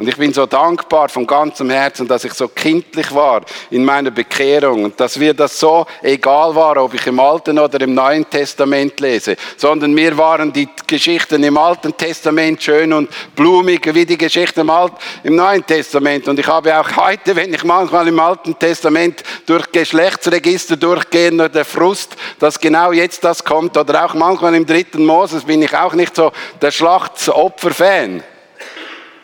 Und 0.00 0.08
ich 0.08 0.16
bin 0.16 0.32
so 0.32 0.46
dankbar 0.46 1.10
von 1.10 1.26
ganzem 1.26 1.68
Herzen, 1.68 2.08
dass 2.08 2.24
ich 2.24 2.32
so 2.32 2.48
kindlich 2.48 3.14
war 3.14 3.42
in 3.70 3.84
meiner 3.84 4.10
Bekehrung 4.10 4.84
und 4.84 4.98
dass 4.98 5.18
mir 5.18 5.34
das 5.34 5.60
so 5.60 5.84
egal 6.00 6.54
war, 6.54 6.82
ob 6.82 6.94
ich 6.94 7.06
im 7.06 7.20
Alten 7.20 7.58
oder 7.58 7.78
im 7.82 7.92
Neuen 7.92 8.28
Testament 8.30 8.98
lese, 8.98 9.36
sondern 9.58 9.92
mir 9.92 10.16
waren 10.16 10.54
die 10.54 10.66
Geschichten 10.86 11.44
im 11.44 11.58
Alten 11.58 11.94
Testament 11.94 12.62
schön 12.62 12.94
und 12.94 13.10
blumig 13.36 13.94
wie 13.94 14.06
die 14.06 14.16
Geschichten 14.16 14.60
im, 14.60 14.70
Alten, 14.70 14.96
im 15.22 15.36
Neuen 15.36 15.66
Testament. 15.66 16.26
Und 16.28 16.38
ich 16.38 16.46
habe 16.46 16.80
auch 16.80 16.96
heute, 16.96 17.36
wenn 17.36 17.52
ich 17.52 17.62
manchmal 17.62 18.08
im 18.08 18.20
Alten 18.20 18.58
Testament 18.58 19.22
durch 19.44 19.70
Geschlechtsregister 19.70 20.78
durchgehe, 20.78 21.30
nur 21.30 21.50
der 21.50 21.66
Frust, 21.66 22.16
dass 22.38 22.58
genau 22.58 22.92
jetzt 22.92 23.22
das 23.22 23.44
kommt, 23.44 23.76
oder 23.76 24.06
auch 24.06 24.14
manchmal 24.14 24.54
im 24.54 24.64
dritten 24.64 25.04
Moses 25.04 25.44
bin 25.44 25.60
ich 25.60 25.76
auch 25.76 25.92
nicht 25.92 26.16
so 26.16 26.32
der 26.62 26.70
Schlachtsopfer-Fan. 26.70 28.22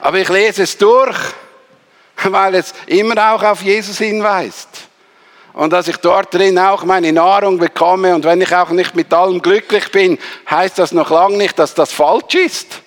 Aber 0.00 0.18
ich 0.18 0.28
lese 0.28 0.62
es 0.62 0.76
durch, 0.76 1.16
weil 2.24 2.54
es 2.54 2.74
immer 2.86 3.32
auch 3.32 3.42
auf 3.42 3.62
Jesus 3.62 3.98
hinweist. 3.98 4.68
Und 5.52 5.72
dass 5.72 5.88
ich 5.88 5.96
dort 5.96 6.34
drin 6.34 6.58
auch 6.58 6.84
meine 6.84 7.12
Nahrung 7.12 7.56
bekomme 7.56 8.14
und 8.14 8.24
wenn 8.24 8.42
ich 8.42 8.54
auch 8.54 8.68
nicht 8.70 8.94
mit 8.94 9.12
allem 9.14 9.40
glücklich 9.40 9.90
bin, 9.90 10.18
heißt 10.50 10.78
das 10.78 10.92
noch 10.92 11.10
lange 11.10 11.38
nicht, 11.38 11.58
dass 11.58 11.72
das 11.72 11.92
falsch 11.92 12.34
ist. 12.34 12.82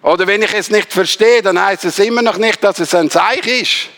Oder 0.00 0.26
wenn 0.26 0.42
ich 0.42 0.54
es 0.54 0.70
nicht 0.70 0.92
verstehe, 0.92 1.42
dann 1.42 1.62
heißt 1.62 1.84
es 1.84 1.98
immer 1.98 2.22
noch 2.22 2.38
nicht, 2.38 2.64
dass 2.64 2.80
es 2.80 2.94
ein 2.94 3.10
Zeichen 3.10 3.62
ist. 3.62 3.88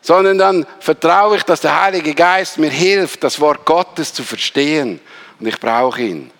Sondern 0.00 0.38
dann 0.38 0.66
vertraue 0.80 1.36
ich, 1.36 1.42
dass 1.44 1.60
der 1.60 1.80
Heilige 1.80 2.14
Geist 2.14 2.58
mir 2.58 2.70
hilft, 2.70 3.22
das 3.22 3.38
Wort 3.38 3.64
Gottes 3.64 4.12
zu 4.12 4.24
verstehen. 4.24 4.98
Und 5.38 5.46
ich 5.46 5.60
brauche 5.60 6.00
ihn. 6.00 6.30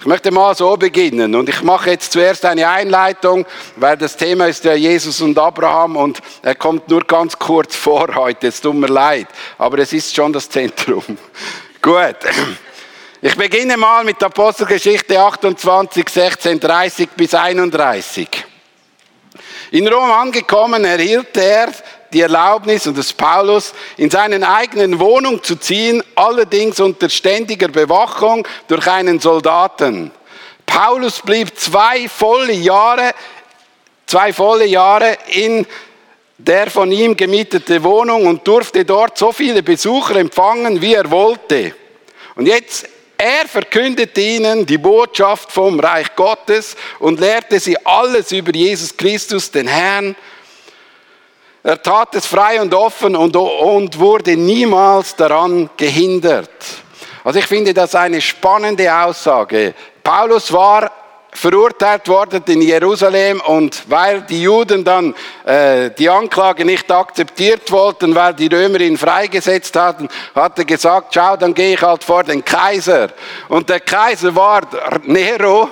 Ich 0.00 0.06
möchte 0.06 0.30
mal 0.30 0.54
so 0.54 0.76
beginnen 0.76 1.34
und 1.34 1.48
ich 1.48 1.60
mache 1.62 1.90
jetzt 1.90 2.12
zuerst 2.12 2.44
eine 2.44 2.68
Einleitung, 2.68 3.44
weil 3.74 3.96
das 3.96 4.16
Thema 4.16 4.46
ist 4.46 4.62
ja 4.62 4.74
Jesus 4.74 5.20
und 5.20 5.36
Abraham 5.36 5.96
und 5.96 6.20
er 6.40 6.54
kommt 6.54 6.88
nur 6.88 7.00
ganz 7.00 7.36
kurz 7.36 7.74
vor 7.74 8.14
heute, 8.14 8.46
es 8.46 8.60
tut 8.60 8.76
mir 8.76 8.86
leid, 8.86 9.26
aber 9.58 9.78
es 9.80 9.92
ist 9.92 10.14
schon 10.14 10.32
das 10.32 10.48
Zentrum. 10.48 11.02
Gut. 11.82 12.16
Ich 13.20 13.34
beginne 13.34 13.76
mal 13.76 14.04
mit 14.04 14.22
Apostelgeschichte 14.22 15.20
28, 15.20 16.08
16, 16.08 16.60
30 16.60 17.08
bis 17.16 17.34
31. 17.34 18.28
In 19.72 19.88
Rom 19.88 20.12
angekommen 20.12 20.84
erhielt 20.84 21.36
er 21.36 21.72
die 22.12 22.20
Erlaubnis 22.20 22.86
und 22.86 22.96
des 22.96 23.12
Paulus, 23.12 23.72
in 23.96 24.10
seinen 24.10 24.44
eigenen 24.44 24.98
Wohnung 24.98 25.42
zu 25.42 25.56
ziehen, 25.56 26.02
allerdings 26.14 26.80
unter 26.80 27.08
ständiger 27.08 27.68
Bewachung 27.68 28.46
durch 28.66 28.86
einen 28.86 29.20
Soldaten. 29.20 30.10
Paulus 30.64 31.20
blieb 31.20 31.58
zwei 31.58 32.08
volle 32.08 32.52
Jahre, 32.52 33.14
zwei 34.06 34.32
volle 34.32 34.66
Jahre 34.66 35.16
in 35.28 35.66
der 36.38 36.70
von 36.70 36.92
ihm 36.92 37.16
gemietete 37.16 37.82
Wohnung 37.82 38.26
und 38.26 38.46
durfte 38.46 38.84
dort 38.84 39.18
so 39.18 39.32
viele 39.32 39.62
Besucher 39.62 40.16
empfangen, 40.16 40.80
wie 40.80 40.94
er 40.94 41.10
wollte. 41.10 41.74
Und 42.36 42.46
jetzt, 42.46 42.88
er 43.16 43.48
verkündete 43.48 44.20
ihnen 44.20 44.64
die 44.64 44.78
Botschaft 44.78 45.50
vom 45.50 45.80
Reich 45.80 46.14
Gottes 46.14 46.76
und 47.00 47.18
lehrte 47.18 47.58
sie 47.58 47.76
alles 47.84 48.30
über 48.30 48.54
Jesus 48.54 48.96
Christus, 48.96 49.50
den 49.50 49.66
Herrn, 49.66 50.14
er 51.62 51.82
tat 51.82 52.14
es 52.14 52.26
frei 52.26 52.60
und 52.60 52.72
offen 52.72 53.16
und, 53.16 53.36
und 53.36 53.98
wurde 53.98 54.36
niemals 54.36 55.16
daran 55.16 55.68
gehindert. 55.76 56.50
Also 57.24 57.40
ich 57.40 57.46
finde 57.46 57.74
das 57.74 57.94
eine 57.94 58.20
spannende 58.20 58.94
Aussage. 58.94 59.74
Paulus 60.02 60.52
war 60.52 60.90
verurteilt 61.32 62.08
worden 62.08 62.42
in 62.46 62.62
Jerusalem 62.62 63.40
und 63.40 63.82
weil 63.88 64.22
die 64.22 64.42
Juden 64.42 64.82
dann 64.82 65.14
äh, 65.44 65.90
die 65.90 66.08
Anklage 66.08 66.64
nicht 66.64 66.90
akzeptiert 66.90 67.70
wollten, 67.70 68.14
weil 68.14 68.34
die 68.34 68.48
Römer 68.48 68.80
ihn 68.80 68.96
freigesetzt 68.96 69.76
hatten, 69.76 70.08
hat 70.34 70.58
er 70.58 70.64
gesagt, 70.64 71.14
schau, 71.14 71.36
dann 71.36 71.54
gehe 71.54 71.74
ich 71.74 71.82
halt 71.82 72.02
vor 72.02 72.24
den 72.24 72.44
Kaiser. 72.44 73.08
Und 73.48 73.68
der 73.68 73.80
Kaiser 73.80 74.34
war 74.34 74.62
Nero 75.04 75.68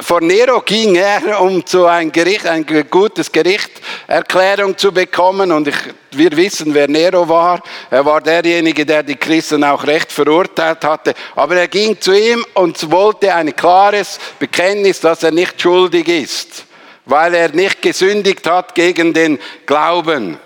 vor 0.00 0.20
Nero 0.20 0.60
ging 0.60 0.94
er, 0.94 1.40
um 1.40 1.64
zu 1.64 1.86
ein 1.86 2.12
Gericht, 2.12 2.46
ein 2.46 2.64
gutes 2.88 3.30
Gericht 3.30 3.70
Erklärung 4.06 4.76
zu 4.76 4.92
bekommen. 4.92 5.50
Und 5.52 5.68
ich, 5.68 5.76
wir 6.12 6.36
wissen, 6.36 6.72
wer 6.72 6.88
Nero 6.88 7.28
war. 7.28 7.62
Er 7.90 8.04
war 8.04 8.20
derjenige, 8.20 8.86
der 8.86 9.02
die 9.02 9.16
Christen 9.16 9.64
auch 9.64 9.84
recht 9.86 10.12
verurteilt 10.12 10.84
hatte. 10.84 11.14
Aber 11.34 11.56
er 11.56 11.68
ging 11.68 12.00
zu 12.00 12.12
ihm 12.12 12.44
und 12.54 12.90
wollte 12.90 13.34
ein 13.34 13.54
klares 13.54 14.18
Bekenntnis, 14.38 15.00
dass 15.00 15.22
er 15.22 15.30
nicht 15.30 15.60
schuldig 15.60 16.08
ist, 16.08 16.64
weil 17.04 17.34
er 17.34 17.48
nicht 17.50 17.82
gesündigt 17.82 18.48
hat 18.48 18.74
gegen 18.74 19.12
den 19.12 19.38
Glauben. 19.66 20.38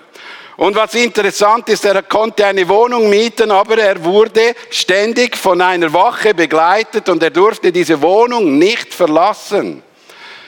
Und 0.56 0.74
was 0.74 0.94
interessant 0.94 1.68
ist, 1.68 1.84
er 1.84 2.02
konnte 2.02 2.46
eine 2.46 2.66
Wohnung 2.66 3.10
mieten, 3.10 3.50
aber 3.50 3.76
er 3.76 4.02
wurde 4.02 4.54
ständig 4.70 5.36
von 5.36 5.60
einer 5.60 5.92
Wache 5.92 6.32
begleitet 6.32 7.08
und 7.10 7.22
er 7.22 7.30
durfte 7.30 7.70
diese 7.70 8.00
Wohnung 8.00 8.56
nicht 8.56 8.94
verlassen. 8.94 9.82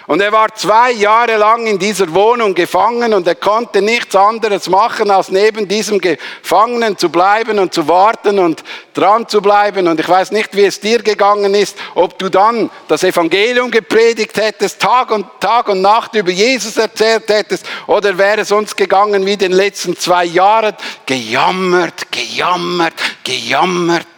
Und 0.08 0.22
er 0.22 0.32
war 0.32 0.54
zwei 0.54 0.92
Jahre 0.92 1.36
lang 1.36 1.66
in 1.66 1.78
dieser 1.78 2.14
Wohnung 2.14 2.54
gefangen 2.54 3.12
und 3.12 3.28
er 3.28 3.34
konnte 3.34 3.82
nichts 3.82 4.16
anderes 4.16 4.66
machen, 4.70 5.10
als 5.10 5.28
neben 5.28 5.68
diesem 5.68 6.00
Gefangenen 6.00 6.96
zu 6.96 7.10
bleiben 7.10 7.58
und 7.58 7.74
zu 7.74 7.86
warten 7.88 8.38
und 8.38 8.64
dran 8.94 9.28
zu 9.28 9.42
bleiben. 9.42 9.86
Und 9.86 10.00
ich 10.00 10.08
weiß 10.08 10.30
nicht, 10.30 10.56
wie 10.56 10.64
es 10.64 10.80
dir 10.80 11.02
gegangen 11.02 11.54
ist, 11.54 11.76
ob 11.94 12.18
du 12.18 12.30
dann 12.30 12.70
das 12.88 13.04
Evangelium 13.04 13.70
gepredigt 13.70 14.38
hättest, 14.38 14.80
Tag 14.80 15.10
und 15.10 15.26
Tag 15.40 15.68
und 15.68 15.82
Nacht 15.82 16.14
über 16.14 16.30
Jesus 16.30 16.78
erzählt 16.78 17.28
hättest, 17.28 17.66
oder 17.86 18.16
wäre 18.16 18.40
es 18.40 18.50
uns 18.50 18.74
gegangen 18.74 19.26
wie 19.26 19.36
den 19.36 19.52
letzten 19.52 19.94
zwei 19.94 20.24
Jahren, 20.24 20.74
gejammert, 21.04 22.10
gejammert, 22.10 22.94
gejammert 23.24 24.17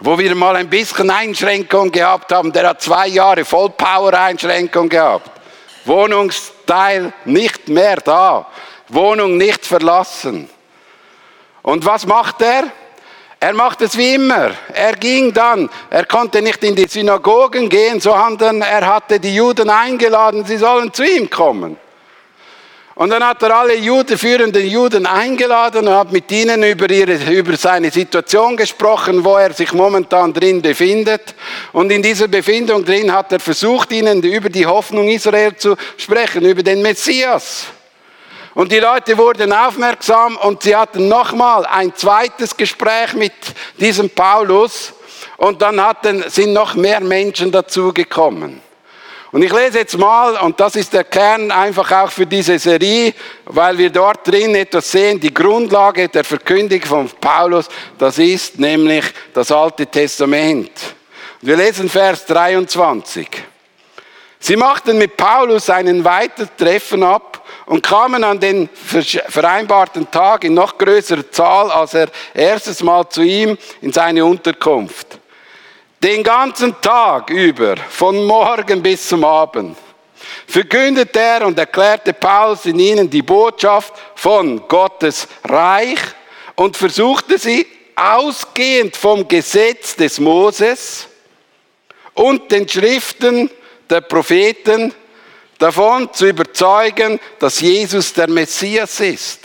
wo 0.00 0.18
wir 0.18 0.34
mal 0.34 0.56
ein 0.56 0.68
bisschen 0.68 1.10
Einschränkung 1.10 1.92
gehabt 1.92 2.32
haben, 2.32 2.52
der 2.52 2.68
hat 2.70 2.82
zwei 2.82 3.06
Jahre 3.08 3.44
Vollpower-Einschränkung 3.44 4.88
gehabt. 4.88 5.30
Wohnungsteil 5.84 7.12
nicht 7.26 7.68
mehr 7.68 7.96
da. 7.96 8.46
Wohnung 8.88 9.36
nicht 9.36 9.64
verlassen. 9.64 10.48
Und 11.62 11.84
was 11.84 12.06
macht 12.06 12.40
er? 12.42 12.64
Er 13.38 13.54
macht 13.54 13.80
es 13.82 13.96
wie 13.96 14.14
immer. 14.14 14.50
Er 14.72 14.94
ging 14.96 15.32
dann, 15.32 15.70
er 15.88 16.04
konnte 16.04 16.42
nicht 16.42 16.62
in 16.64 16.74
die 16.74 16.86
Synagogen 16.88 17.68
gehen, 17.68 18.00
sondern 18.00 18.60
er 18.60 18.86
hatte 18.86 19.18
die 19.18 19.34
Juden 19.34 19.70
eingeladen, 19.70 20.44
sie 20.44 20.58
sollen 20.58 20.92
zu 20.92 21.04
ihm 21.04 21.30
kommen. 21.30 21.78
Und 23.00 23.08
dann 23.08 23.24
hat 23.24 23.42
er 23.42 23.56
alle 23.56 23.76
Juden, 23.76 24.18
führenden 24.18 24.66
Juden 24.66 25.06
eingeladen 25.06 25.88
und 25.88 25.94
hat 25.94 26.12
mit 26.12 26.30
ihnen 26.30 26.62
über, 26.62 26.90
ihre, 26.90 27.14
über 27.32 27.56
seine 27.56 27.90
Situation 27.90 28.58
gesprochen, 28.58 29.24
wo 29.24 29.38
er 29.38 29.54
sich 29.54 29.72
momentan 29.72 30.34
drin 30.34 30.60
befindet. 30.60 31.34
Und 31.72 31.90
in 31.90 32.02
dieser 32.02 32.28
Befindung 32.28 32.84
drin 32.84 33.10
hat 33.10 33.32
er 33.32 33.40
versucht, 33.40 33.90
ihnen 33.92 34.22
über 34.22 34.50
die 34.50 34.66
Hoffnung 34.66 35.08
Israel 35.08 35.56
zu 35.56 35.76
sprechen, 35.96 36.44
über 36.44 36.62
den 36.62 36.82
Messias. 36.82 37.68
Und 38.52 38.70
die 38.70 38.80
Leute 38.80 39.16
wurden 39.16 39.50
aufmerksam 39.50 40.36
und 40.36 40.62
sie 40.62 40.76
hatten 40.76 41.08
nochmal 41.08 41.64
ein 41.64 41.96
zweites 41.96 42.54
Gespräch 42.54 43.14
mit 43.14 43.32
diesem 43.78 44.10
Paulus. 44.10 44.92
Und 45.38 45.62
dann 45.62 45.82
hatten, 45.82 46.28
sind 46.28 46.52
noch 46.52 46.74
mehr 46.74 47.00
Menschen 47.00 47.50
dazugekommen. 47.50 48.60
Und 49.32 49.42
ich 49.42 49.52
lese 49.52 49.78
jetzt 49.78 49.96
mal, 49.96 50.36
und 50.38 50.58
das 50.58 50.74
ist 50.74 50.92
der 50.92 51.04
Kern 51.04 51.52
einfach 51.52 51.90
auch 51.92 52.10
für 52.10 52.26
diese 52.26 52.58
Serie, 52.58 53.14
weil 53.44 53.78
wir 53.78 53.90
dort 53.90 54.26
drin 54.26 54.56
etwas 54.56 54.90
sehen, 54.90 55.20
die 55.20 55.32
Grundlage 55.32 56.08
der 56.08 56.24
Verkündigung 56.24 56.88
von 56.88 57.10
Paulus, 57.20 57.68
das 57.96 58.18
ist 58.18 58.58
nämlich 58.58 59.04
das 59.32 59.52
Alte 59.52 59.86
Testament. 59.86 60.72
Wir 61.42 61.56
lesen 61.56 61.88
Vers 61.88 62.26
23. 62.26 63.28
Sie 64.40 64.56
machten 64.56 64.98
mit 64.98 65.16
Paulus 65.16 65.70
einen 65.70 66.02
weiteren 66.02 66.48
Treffen 66.56 67.04
ab 67.04 67.46
und 67.66 67.86
kamen 67.86 68.24
an 68.24 68.40
den 68.40 68.68
vereinbarten 68.74 70.10
Tag 70.10 70.42
in 70.42 70.54
noch 70.54 70.76
größerer 70.76 71.30
Zahl 71.30 71.70
als 71.70 71.94
er 71.94 72.08
erstes 72.34 72.82
Mal 72.82 73.08
zu 73.08 73.22
ihm 73.22 73.56
in 73.80 73.92
seine 73.92 74.24
Unterkunft. 74.24 75.19
Den 76.02 76.22
ganzen 76.22 76.80
Tag 76.80 77.28
über, 77.28 77.76
von 77.76 78.24
morgen 78.24 78.82
bis 78.82 79.06
zum 79.06 79.22
Abend, 79.22 79.76
verkündete 80.46 81.20
er 81.20 81.46
und 81.46 81.58
erklärte 81.58 82.14
Paulus 82.14 82.64
in 82.64 82.78
ihnen 82.78 83.10
die 83.10 83.20
Botschaft 83.20 83.92
von 84.14 84.66
Gottes 84.66 85.28
Reich 85.44 86.00
und 86.56 86.74
versuchte 86.74 87.38
sie 87.38 87.66
ausgehend 87.94 88.96
vom 88.96 89.28
Gesetz 89.28 89.94
des 89.94 90.18
Moses 90.18 91.06
und 92.14 92.50
den 92.50 92.66
Schriften 92.66 93.50
der 93.90 94.00
Propheten 94.00 94.94
davon 95.58 96.10
zu 96.14 96.28
überzeugen, 96.28 97.20
dass 97.38 97.60
Jesus 97.60 98.14
der 98.14 98.30
Messias 98.30 99.00
ist. 99.00 99.40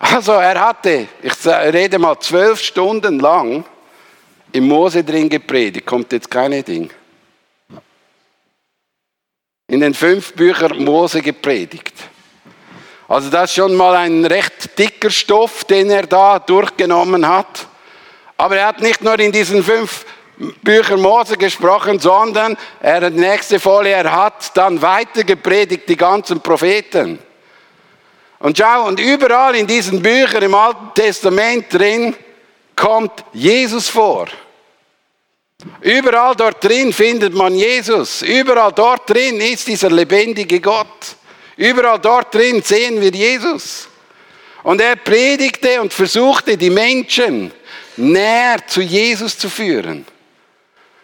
Also 0.00 0.32
er 0.32 0.60
hatte, 0.60 1.06
ich 1.22 1.46
rede 1.46 2.00
mal 2.00 2.18
zwölf 2.18 2.60
Stunden 2.60 3.20
lang, 3.20 3.64
im 4.52 4.68
Mose 4.68 5.04
drin 5.04 5.28
gepredigt, 5.28 5.86
kommt 5.86 6.12
jetzt 6.12 6.30
keine 6.30 6.62
Ding. 6.62 6.90
In 9.68 9.80
den 9.80 9.94
fünf 9.94 10.32
Büchern 10.34 10.84
Mose 10.84 11.22
gepredigt. 11.22 11.94
Also 13.06 13.30
das 13.30 13.50
ist 13.50 13.56
schon 13.56 13.74
mal 13.74 13.96
ein 13.96 14.24
recht 14.24 14.78
dicker 14.78 15.10
Stoff, 15.10 15.64
den 15.64 15.90
er 15.90 16.06
da 16.06 16.38
durchgenommen 16.38 17.26
hat. 17.26 17.66
Aber 18.36 18.56
er 18.56 18.68
hat 18.68 18.80
nicht 18.80 19.02
nur 19.02 19.18
in 19.18 19.32
diesen 19.32 19.62
fünf 19.62 20.06
Büchern 20.62 21.00
Mose 21.00 21.36
gesprochen, 21.36 21.98
sondern 21.98 22.56
er 22.80 23.02
hat 23.02 23.12
nächste 23.12 23.60
Folie, 23.60 23.92
er 23.92 24.10
hat 24.10 24.56
dann 24.56 24.80
weiter 24.80 25.24
gepredigt 25.24 25.88
die 25.88 25.96
ganzen 25.96 26.40
Propheten. 26.40 27.18
Und 28.38 28.56
schau, 28.56 28.86
und 28.86 28.98
überall 28.98 29.54
in 29.54 29.66
diesen 29.66 30.00
Büchern 30.00 30.42
im 30.42 30.54
Alten 30.54 30.94
Testament 30.94 31.66
drin 31.70 32.16
kommt 32.80 33.24
Jesus 33.34 33.90
vor. 33.90 34.26
Überall 35.82 36.34
dort 36.34 36.64
drin 36.64 36.94
findet 36.94 37.34
man 37.34 37.54
Jesus. 37.54 38.22
Überall 38.22 38.72
dort 38.72 39.10
drin 39.10 39.38
ist 39.38 39.68
dieser 39.68 39.90
lebendige 39.90 40.60
Gott. 40.60 41.16
Überall 41.58 41.98
dort 41.98 42.34
drin 42.34 42.62
sehen 42.62 42.98
wir 42.98 43.10
Jesus. 43.10 43.86
Und 44.62 44.80
er 44.80 44.96
predigte 44.96 45.82
und 45.82 45.92
versuchte 45.92 46.56
die 46.56 46.70
Menschen 46.70 47.52
näher 47.98 48.66
zu 48.66 48.80
Jesus 48.80 49.36
zu 49.36 49.50
führen. 49.50 50.06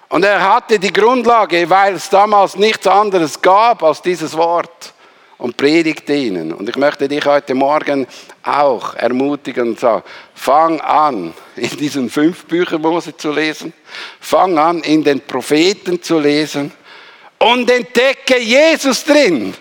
Und 0.08 0.24
er 0.24 0.42
hatte 0.54 0.78
die 0.78 0.92
Grundlage, 0.92 1.68
weil 1.68 1.96
es 1.96 2.08
damals 2.08 2.56
nichts 2.56 2.86
anderes 2.86 3.42
gab 3.42 3.82
als 3.82 4.00
dieses 4.00 4.34
Wort 4.34 4.94
und 5.38 5.56
predigte 5.56 6.14
ihnen. 6.14 6.52
Und 6.52 6.68
ich 6.68 6.76
möchte 6.76 7.08
dich 7.08 7.24
heute 7.24 7.54
Morgen 7.54 8.06
auch 8.42 8.94
ermutigen 8.94 9.68
und 9.68 9.80
sagen, 9.80 10.02
fang 10.34 10.80
an, 10.80 11.34
in 11.56 11.76
diesen 11.76 12.08
fünf 12.08 12.46
Büchern 12.46 12.80
Mose 12.80 13.16
zu 13.16 13.32
lesen. 13.32 13.72
Fang 14.20 14.56
an, 14.58 14.80
in 14.82 15.04
den 15.04 15.20
Propheten 15.20 16.02
zu 16.02 16.18
lesen 16.18 16.72
und 17.38 17.70
entdecke 17.70 18.38
Jesus 18.38 19.04
drin. 19.04 19.54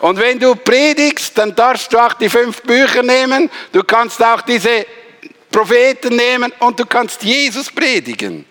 Und 0.00 0.18
wenn 0.18 0.38
du 0.38 0.54
predigst, 0.56 1.36
dann 1.36 1.54
darfst 1.54 1.92
du 1.92 1.98
auch 1.98 2.14
die 2.14 2.28
fünf 2.28 2.62
Bücher 2.62 3.02
nehmen. 3.02 3.50
Du 3.70 3.84
kannst 3.84 4.22
auch 4.24 4.40
diese 4.40 4.86
Propheten 5.50 6.16
nehmen 6.16 6.52
und 6.60 6.80
du 6.80 6.86
kannst 6.86 7.22
Jesus 7.22 7.70
predigen. 7.70 8.46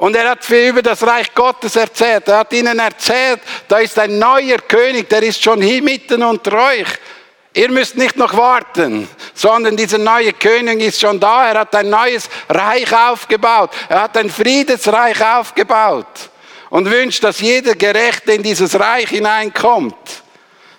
Und 0.00 0.16
er 0.16 0.30
hat 0.30 0.42
viel 0.42 0.70
über 0.70 0.80
das 0.80 1.06
Reich 1.06 1.34
Gottes 1.34 1.76
erzählt. 1.76 2.26
Er 2.26 2.38
hat 2.38 2.54
ihnen 2.54 2.78
erzählt, 2.78 3.40
da 3.68 3.80
ist 3.80 3.98
ein 3.98 4.18
neuer 4.18 4.56
König, 4.56 5.10
der 5.10 5.22
ist 5.22 5.42
schon 5.42 5.60
hier 5.60 5.82
mitten 5.82 6.22
unter 6.22 6.54
euch. 6.54 6.88
Ihr 7.52 7.70
müsst 7.70 7.98
nicht 7.98 8.16
noch 8.16 8.34
warten, 8.34 9.06
sondern 9.34 9.76
dieser 9.76 9.98
neue 9.98 10.32
König 10.32 10.80
ist 10.80 11.02
schon 11.02 11.20
da. 11.20 11.50
Er 11.50 11.60
hat 11.60 11.74
ein 11.74 11.90
neues 11.90 12.30
Reich 12.48 12.90
aufgebaut. 12.90 13.72
Er 13.90 14.04
hat 14.04 14.16
ein 14.16 14.30
Friedensreich 14.30 15.22
aufgebaut 15.22 16.30
und 16.70 16.90
wünscht, 16.90 17.22
dass 17.22 17.40
jeder 17.40 17.74
Gerechte 17.74 18.32
in 18.32 18.42
dieses 18.42 18.80
Reich 18.80 19.10
hineinkommt. 19.10 20.22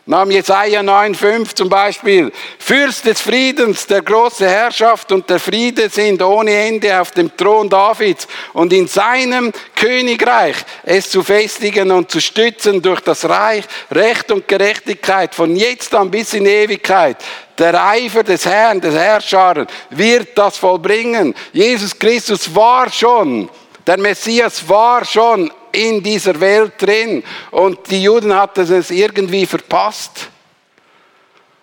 Nahm 0.08 0.32
Jesaja 0.32 0.82
9,5 0.82 1.54
zum 1.56 1.70
Beispiel. 1.70 2.32
Fürst 2.58 3.06
des 3.06 3.22
Friedens, 3.22 3.86
der 3.86 4.02
große 4.02 4.50
Herrschaft 4.50 5.12
und 5.12 5.30
der 5.30 5.40
Friede 5.40 5.90
sind 5.90 6.24
ohne 6.24 6.52
Ende 6.52 7.00
auf 7.00 7.12
dem 7.12 7.38
Thron 7.38 7.70
Davids 7.70 8.28
und 8.54 8.74
in 8.74 8.88
seinem 8.88 9.52
Königreich 9.76 10.56
es 10.84 11.12
zu 11.12 11.22
festigen 11.22 11.92
und 11.92 12.10
zu 12.10 12.20
stützen 12.20 12.82
durch 12.82 13.02
das 13.02 13.30
Reich, 13.30 13.66
Recht 13.92 14.32
und 14.32 14.48
Gerechtigkeit 14.48 15.36
von 15.36 15.56
jetzt 15.56 15.94
an 15.94 16.10
bis 16.10 16.34
in 16.34 16.48
Ewigkeit. 16.48 17.18
Der 17.60 17.86
Eifer 17.86 18.24
des 18.24 18.44
Herrn, 18.48 18.82
des 18.82 18.96
Herrscharen 18.96 19.68
wird 19.92 20.36
das 20.36 20.58
vollbringen. 20.58 21.36
Jesus 21.54 21.98
Christus 21.98 22.54
war 22.56 22.92
schon 22.92 23.50
der 23.88 23.98
Messias 23.98 24.68
war 24.70 25.04
schon 25.04 25.52
in 25.74 26.02
dieser 26.04 26.40
Welt 26.40 26.74
drin 26.78 27.24
und 27.52 27.90
die 27.90 28.04
Juden 28.04 28.36
hatten 28.36 28.72
es 28.72 28.92
irgendwie 28.92 29.46
verpasst. 29.46 30.30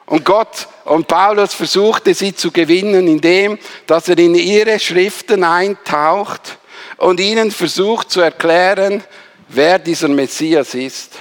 Und 0.07 0.25
Gott 0.25 0.69
und 0.85 1.07
Paulus 1.07 1.53
versuchte 1.53 2.15
sie 2.15 2.35
zu 2.35 2.51
gewinnen, 2.51 3.07
indem 3.07 3.59
dass 3.87 4.09
er 4.09 4.19
in 4.19 4.35
ihre 4.35 4.79
Schriften 4.79 5.45
eintaucht 5.45 6.59
und 6.97 7.21
ihnen 7.21 7.51
versucht 7.51 8.11
zu 8.11 8.21
erklären, 8.21 9.05
wer 9.49 9.79
dieser 9.79 10.09
Messias 10.09 10.75
ist. 10.75 11.13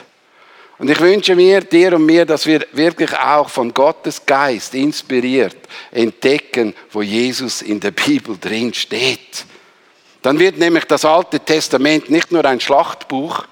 Und 0.80 0.90
ich 0.90 1.00
wünsche 1.00 1.36
mir, 1.36 1.62
dir 1.62 1.94
und 1.94 2.06
mir, 2.06 2.26
dass 2.26 2.46
wir 2.46 2.66
wirklich 2.72 3.12
auch 3.18 3.50
von 3.50 3.74
Gottes 3.74 4.26
Geist 4.26 4.76
inspiriert 4.76 5.58
entdecken, 5.92 6.76
wo 6.92 7.02
Jesus 7.02 7.62
in 7.62 7.80
der 7.80 7.92
Bibel 7.92 8.38
drin 8.40 8.74
steht. 8.74 9.46
Dann 10.28 10.40
wird 10.40 10.58
nämlich 10.58 10.84
das 10.84 11.06
Alte 11.06 11.40
Testament 11.40 12.10
nicht 12.10 12.34
nur 12.34 12.44
ein 12.44 12.60
Schlachtbuch, 12.60 13.46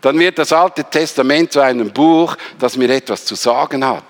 dann 0.00 0.18
wird 0.18 0.40
das 0.40 0.52
Alte 0.52 0.82
Testament 0.82 1.52
zu 1.52 1.60
einem 1.60 1.92
Buch, 1.92 2.34
das 2.58 2.76
mir 2.76 2.90
etwas 2.90 3.24
zu 3.24 3.36
sagen 3.36 3.86
hat, 3.86 4.02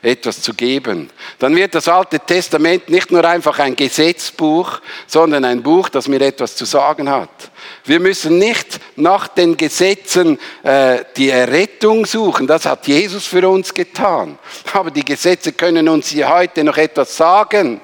etwas 0.00 0.40
zu 0.40 0.54
geben. 0.54 1.10
Dann 1.40 1.56
wird 1.56 1.74
das 1.74 1.88
Alte 1.88 2.20
Testament 2.20 2.88
nicht 2.88 3.10
nur 3.10 3.24
einfach 3.24 3.58
ein 3.58 3.74
Gesetzbuch, 3.74 4.80
sondern 5.08 5.44
ein 5.44 5.64
Buch, 5.64 5.88
das 5.88 6.06
mir 6.06 6.20
etwas 6.20 6.54
zu 6.54 6.64
sagen 6.64 7.10
hat. 7.10 7.50
Wir 7.84 7.98
müssen 7.98 8.38
nicht 8.38 8.78
nach 8.94 9.26
den 9.26 9.56
Gesetzen 9.56 10.38
äh, 10.62 10.98
die 11.16 11.30
Errettung 11.30 12.06
suchen, 12.06 12.46
das 12.46 12.66
hat 12.66 12.86
Jesus 12.86 13.26
für 13.26 13.48
uns 13.48 13.74
getan. 13.74 14.38
Aber 14.72 14.92
die 14.92 15.04
Gesetze 15.04 15.50
können 15.50 15.88
uns 15.88 16.06
hier 16.06 16.32
heute 16.32 16.62
noch 16.62 16.76
etwas 16.76 17.16
sagen, 17.16 17.80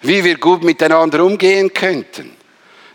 wie 0.00 0.24
wir 0.24 0.38
gut 0.38 0.64
miteinander 0.64 1.22
umgehen 1.22 1.72
könnten. 1.72 2.35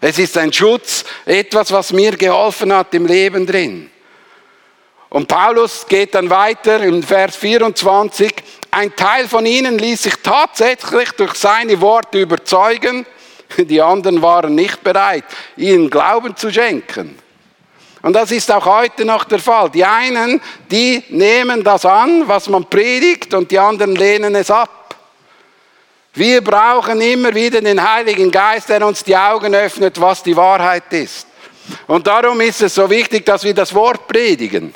Es 0.03 0.17
ist 0.17 0.35
ein 0.39 0.51
Schutz, 0.51 1.05
etwas, 1.25 1.71
was 1.71 1.93
mir 1.93 2.17
geholfen 2.17 2.73
hat 2.73 2.91
im 2.95 3.05
Leben 3.05 3.45
drin. 3.45 3.91
Und 5.09 5.27
Paulus 5.27 5.85
geht 5.87 6.15
dann 6.15 6.27
weiter 6.27 6.81
im 6.81 7.03
Vers 7.03 7.35
24. 7.35 8.33
Ein 8.71 8.95
Teil 8.95 9.27
von 9.27 9.45
ihnen 9.45 9.77
ließ 9.77 10.01
sich 10.01 10.15
tatsächlich 10.23 11.11
durch 11.11 11.35
seine 11.35 11.79
Worte 11.81 12.19
überzeugen. 12.19 13.05
Die 13.57 13.79
anderen 13.79 14.23
waren 14.23 14.55
nicht 14.55 14.83
bereit, 14.83 15.25
ihnen 15.55 15.89
Glauben 15.89 16.35
zu 16.35 16.51
schenken. 16.51 17.19
Und 18.01 18.13
das 18.13 18.31
ist 18.31 18.51
auch 18.51 18.65
heute 18.65 19.05
noch 19.05 19.25
der 19.25 19.39
Fall. 19.39 19.69
Die 19.69 19.85
einen, 19.85 20.41
die 20.71 21.03
nehmen 21.09 21.63
das 21.63 21.85
an, 21.85 22.27
was 22.27 22.49
man 22.49 22.65
predigt, 22.65 23.35
und 23.35 23.51
die 23.51 23.59
anderen 23.59 23.95
lehnen 23.95 24.33
es 24.33 24.49
ab. 24.49 24.80
Wir 26.13 26.43
brauchen 26.43 26.99
immer 26.99 27.33
wieder 27.33 27.61
den 27.61 27.81
Heiligen 27.81 28.29
Geist, 28.29 28.67
der 28.69 28.85
uns 28.85 29.03
die 29.03 29.15
Augen 29.15 29.55
öffnet, 29.55 29.99
was 29.99 30.21
die 30.21 30.35
Wahrheit 30.35 30.91
ist. 30.91 31.27
Und 31.87 32.05
darum 32.07 32.41
ist 32.41 32.61
es 32.61 32.75
so 32.75 32.89
wichtig, 32.89 33.25
dass 33.25 33.43
wir 33.43 33.53
das 33.53 33.73
Wort 33.73 34.07
predigen. 34.07 34.73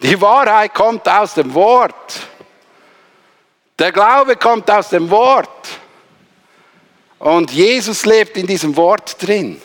Die 0.00 0.20
Wahrheit 0.20 0.74
kommt 0.74 1.08
aus 1.08 1.34
dem 1.34 1.54
Wort. 1.54 2.20
Der 3.78 3.92
Glaube 3.92 4.36
kommt 4.36 4.68
aus 4.70 4.88
dem 4.88 5.08
Wort. 5.08 5.68
Und 7.20 7.52
Jesus 7.52 8.04
lebt 8.04 8.36
in 8.36 8.46
diesem 8.46 8.76
Wort 8.76 9.16
drin. 9.24 9.60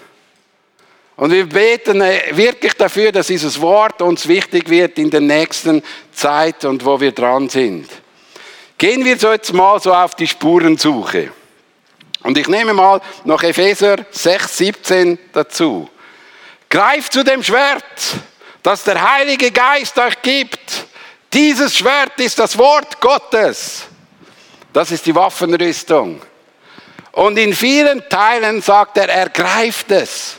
Und 1.15 1.31
wir 1.31 1.47
beten 1.47 2.01
äh, 2.01 2.35
wirklich 2.35 2.73
dafür, 2.73 3.11
dass 3.11 3.27
dieses 3.27 3.61
Wort 3.61 4.01
uns 4.01 4.27
wichtig 4.27 4.69
wird 4.69 4.97
in 4.97 5.11
der 5.11 5.21
nächsten 5.21 5.83
Zeit 6.11 6.65
und 6.65 6.83
wo 6.83 6.99
wir 6.99 7.11
dran 7.11 7.49
sind. 7.49 7.87
Gehen 8.77 9.05
wir 9.05 9.15
jetzt 9.15 9.53
mal 9.53 9.79
so 9.79 9.93
auf 9.93 10.15
die 10.15 10.27
Spurensuche. 10.27 11.31
Und 12.23 12.37
ich 12.37 12.47
nehme 12.47 12.73
mal 12.73 13.01
noch 13.25 13.43
Epheser 13.43 13.97
6, 14.11 14.57
17 14.57 15.19
dazu. 15.33 15.89
Greift 16.69 17.13
zu 17.13 17.23
dem 17.23 17.43
Schwert, 17.43 17.83
das 18.63 18.83
der 18.83 19.13
Heilige 19.13 19.51
Geist 19.51 19.97
euch 19.99 20.21
gibt. 20.21 20.87
Dieses 21.31 21.77
Schwert 21.77 22.19
ist 22.19 22.39
das 22.39 22.57
Wort 22.57 22.99
Gottes. 22.99 23.83
Das 24.71 24.89
ist 24.91 25.05
die 25.05 25.13
Waffenrüstung. 25.13 26.21
Und 27.11 27.37
in 27.37 27.53
vielen 27.53 28.07
Teilen 28.09 28.61
sagt 28.61 28.97
er, 28.97 29.09
ergreift 29.09 29.91
es. 29.91 30.37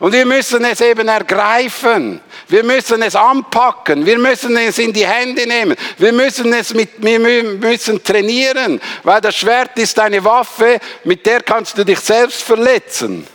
Und 0.00 0.12
wir 0.12 0.26
müssen 0.26 0.64
es 0.64 0.80
eben 0.80 1.06
ergreifen. 1.06 2.20
Wir 2.48 2.64
müssen 2.64 3.02
es 3.02 3.14
anpacken. 3.14 4.06
Wir 4.06 4.18
müssen 4.18 4.56
es 4.56 4.78
in 4.78 4.92
die 4.92 5.06
Hände 5.06 5.46
nehmen. 5.46 5.76
Wir 5.98 6.12
müssen 6.12 6.52
es 6.54 6.72
mit, 6.72 6.90
wir 6.96 7.18
müssen 7.18 8.02
trainieren. 8.02 8.80
Weil 9.02 9.20
das 9.20 9.36
Schwert 9.36 9.78
ist 9.78 9.98
eine 9.98 10.24
Waffe, 10.24 10.78
mit 11.04 11.24
der 11.26 11.42
kannst 11.42 11.76
du 11.76 11.84
dich 11.84 12.00
selbst 12.00 12.42
verletzen. 12.42 13.26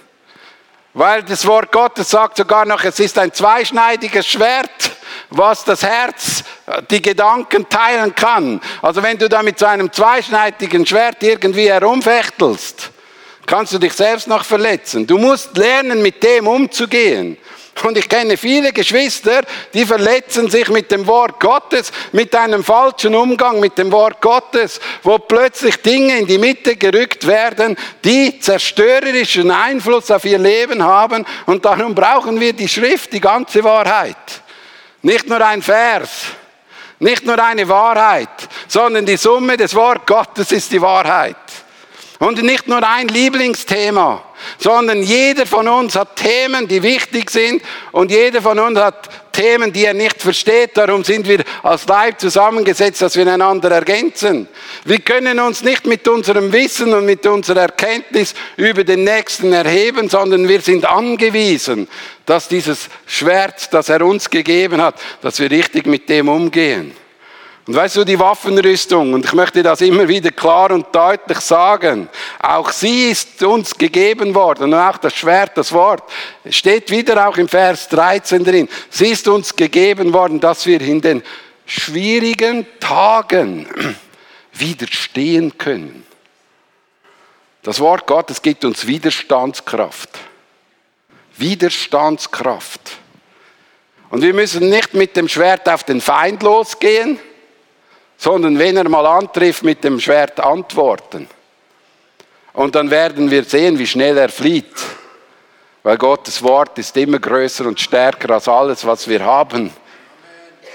Weil 0.95 1.23
das 1.23 1.45
Wort 1.45 1.71
Gottes 1.71 2.09
sagt 2.09 2.37
sogar 2.37 2.65
noch, 2.65 2.83
es 2.83 2.99
ist 2.99 3.17
ein 3.17 3.33
zweischneidiges 3.33 4.27
Schwert, 4.27 4.91
was 5.29 5.63
das 5.63 5.81
Herz, 5.83 6.43
die 6.89 7.01
Gedanken 7.01 7.67
teilen 7.67 8.13
kann. 8.13 8.61
Also 8.81 9.01
wenn 9.01 9.17
du 9.17 9.27
da 9.27 9.41
mit 9.41 9.57
so 9.57 9.65
einem 9.65 9.91
zweischneidigen 9.91 10.85
Schwert 10.85 11.23
irgendwie 11.23 11.71
herumfechtelst, 11.71 12.91
kannst 13.45 13.73
du 13.73 13.79
dich 13.79 13.93
selbst 13.93 14.27
noch 14.27 14.45
verletzen. 14.45 15.07
Du 15.07 15.17
musst 15.17 15.57
lernen, 15.57 16.01
mit 16.01 16.21
dem 16.23 16.47
umzugehen. 16.47 17.37
Und 17.81 17.97
ich 17.97 18.07
kenne 18.07 18.37
viele 18.37 18.71
Geschwister, 18.71 19.41
die 19.73 19.85
verletzen 19.85 20.49
sich 20.49 20.69
mit 20.69 20.91
dem 20.91 21.07
Wort 21.07 21.39
Gottes, 21.39 21.91
mit 22.11 22.33
einem 22.35 22.63
falschen 22.63 23.15
Umgang 23.15 23.59
mit 23.59 23.77
dem 23.77 23.91
Wort 23.91 24.21
Gottes, 24.21 24.79
wo 25.01 25.17
plötzlich 25.17 25.77
Dinge 25.77 26.19
in 26.19 26.27
die 26.27 26.37
Mitte 26.37 26.75
gerückt 26.75 27.25
werden, 27.25 27.75
die 28.03 28.39
zerstörerischen 28.39 29.49
Einfluss 29.49 30.11
auf 30.11 30.23
ihr 30.23 30.37
Leben 30.37 30.83
haben. 30.83 31.25
Und 31.45 31.65
darum 31.65 31.95
brauchen 31.95 32.39
wir 32.39 32.53
die 32.53 32.69
Schrift, 32.69 33.11
die 33.11 33.21
ganze 33.21 33.63
Wahrheit. 33.63 34.17
Nicht 35.01 35.27
nur 35.27 35.45
ein 35.45 35.61
Vers, 35.61 36.27
nicht 36.99 37.25
nur 37.25 37.43
eine 37.43 37.67
Wahrheit, 37.67 38.29
sondern 38.67 39.05
die 39.05 39.17
Summe 39.17 39.57
des 39.57 39.75
Wort 39.75 40.07
Gottes 40.07 40.51
ist 40.51 40.71
die 40.71 40.81
Wahrheit. 40.81 41.35
Und 42.19 42.41
nicht 42.43 42.67
nur 42.67 42.87
ein 42.87 43.07
Lieblingsthema, 43.07 44.23
sondern 44.57 45.01
jeder 45.01 45.45
von 45.45 45.67
uns 45.67 45.95
hat 45.95 46.15
Themen, 46.15 46.67
die 46.67 46.83
wichtig 46.83 47.29
sind 47.31 47.61
und 47.91 48.11
jeder 48.11 48.41
von 48.41 48.59
uns 48.59 48.79
hat 48.79 49.09
Themen, 49.33 49.73
die 49.73 49.85
er 49.85 49.95
nicht 49.95 50.21
versteht. 50.21 50.77
Darum 50.77 51.03
sind 51.03 51.27
wir 51.27 51.43
als 51.63 51.87
Leib 51.87 52.19
zusammengesetzt, 52.19 53.01
dass 53.01 53.15
wir 53.15 53.27
einander 53.27 53.71
ergänzen. 53.71 54.47
Wir 54.85 54.99
können 54.99 55.39
uns 55.39 55.63
nicht 55.63 55.87
mit 55.87 56.07
unserem 56.07 56.53
Wissen 56.53 56.93
und 56.93 57.05
mit 57.05 57.25
unserer 57.25 57.61
Erkenntnis 57.61 58.35
über 58.57 58.83
den 58.83 59.03
Nächsten 59.03 59.51
erheben, 59.51 60.07
sondern 60.07 60.47
wir 60.47 60.61
sind 60.61 60.85
angewiesen, 60.85 61.87
dass 62.25 62.47
dieses 62.47 62.89
Schwert, 63.07 63.73
das 63.73 63.89
er 63.89 64.05
uns 64.05 64.29
gegeben 64.29 64.81
hat, 64.81 64.95
dass 65.21 65.39
wir 65.39 65.49
richtig 65.49 65.87
mit 65.87 66.07
dem 66.09 66.29
umgehen. 66.29 67.02
Und 67.65 67.75
weißt 67.75 67.95
du, 67.95 68.03
die 68.03 68.19
Waffenrüstung, 68.19 69.13
und 69.13 69.23
ich 69.23 69.31
möchte 69.31 69.63
das 69.63 69.79
immer 69.79 70.05
wieder 70.07 70.31
klar 70.31 70.71
und 70.71 70.93
deutlich 70.93 71.39
sagen, 71.39 72.09
auch 72.39 72.69
sie 72.71 73.09
ist 73.09 73.41
uns 73.41 73.77
gegeben 73.77 74.35
worden, 74.35 74.65
und 74.65 74.73
auch 74.73 74.97
das 74.97 75.15
Schwert, 75.15 75.57
das 75.57 75.71
Wort, 75.71 76.03
steht 76.49 76.91
wieder 76.91 77.25
auch 77.25 77.37
im 77.37 77.47
Vers 77.47 77.87
13 77.87 78.43
drin, 78.43 78.69
sie 78.89 79.11
ist 79.11 79.29
uns 79.29 79.55
gegeben 79.55 80.11
worden, 80.11 80.41
dass 80.41 80.65
wir 80.65 80.81
in 80.81 80.99
den 80.99 81.23
schwierigen 81.65 82.67
Tagen 82.81 83.65
widerstehen 84.51 85.57
können. 85.57 86.05
Das 87.61 87.79
Wort 87.79 88.05
Gottes 88.05 88.41
gibt 88.41 88.65
uns 88.65 88.87
Widerstandskraft. 88.87 90.09
Widerstandskraft. 91.37 92.81
Und 94.09 94.21
wir 94.21 94.33
müssen 94.33 94.69
nicht 94.69 94.93
mit 94.93 95.15
dem 95.15 95.29
Schwert 95.29 95.69
auf 95.69 95.85
den 95.85 96.01
Feind 96.01 96.43
losgehen, 96.43 97.19
sondern 98.17 98.57
wenn 98.59 98.77
er 98.77 98.87
mal 98.89 99.05
antrifft, 99.05 99.63
mit 99.63 99.83
dem 99.83 99.99
Schwert 99.99 100.39
antworten. 100.39 101.27
Und 102.53 102.75
dann 102.75 102.91
werden 102.91 103.31
wir 103.31 103.43
sehen, 103.43 103.79
wie 103.79 103.87
schnell 103.87 104.17
er 104.17 104.29
flieht. 104.29 104.73
Weil 105.81 105.97
Gottes 105.97 106.41
Wort 106.41 106.77
ist 106.77 106.95
immer 106.95 107.19
größer 107.19 107.65
und 107.65 107.79
stärker 107.79 108.33
als 108.33 108.47
alles, 108.47 108.85
was 108.85 109.07
wir 109.07 109.23
haben. 109.25 109.71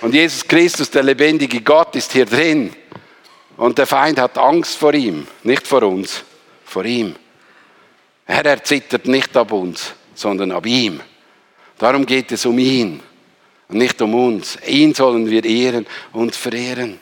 Und 0.01 0.15
Jesus 0.15 0.47
Christus, 0.47 0.91
der 0.91 1.03
lebendige 1.03 1.61
Gott, 1.63 1.97
ist 1.97 2.13
hier 2.13 2.27
drin. 2.27 2.75
Und 3.57 3.79
der 3.79 3.87
Feind 3.87 4.21
hat 4.21 4.37
Angst 4.39 4.77
vor 4.77 4.95
ihm, 4.95 5.27
nicht 5.43 5.67
vor 5.67 5.83
uns, 5.83 6.23
vor 6.65 6.85
ihm. 6.85 7.17
Er 8.27 8.45
erzittert 8.45 9.07
nicht 9.07 9.37
ab 9.37 9.51
uns, 9.53 9.95
sondern 10.15 10.53
ab 10.53 10.67
ihm. 10.67 11.01
Darum 11.79 12.05
geht 12.05 12.31
es 12.31 12.45
um 12.45 12.59
ihn 12.59 13.01
und 13.69 13.79
nicht 13.79 14.01
um 14.03 14.15
uns. 14.15 14.59
Ihn 14.67 14.95
sollen 14.95 15.29
wir 15.31 15.45
ehren 15.45 15.87
und 16.13 16.37
verehren. 16.37 17.01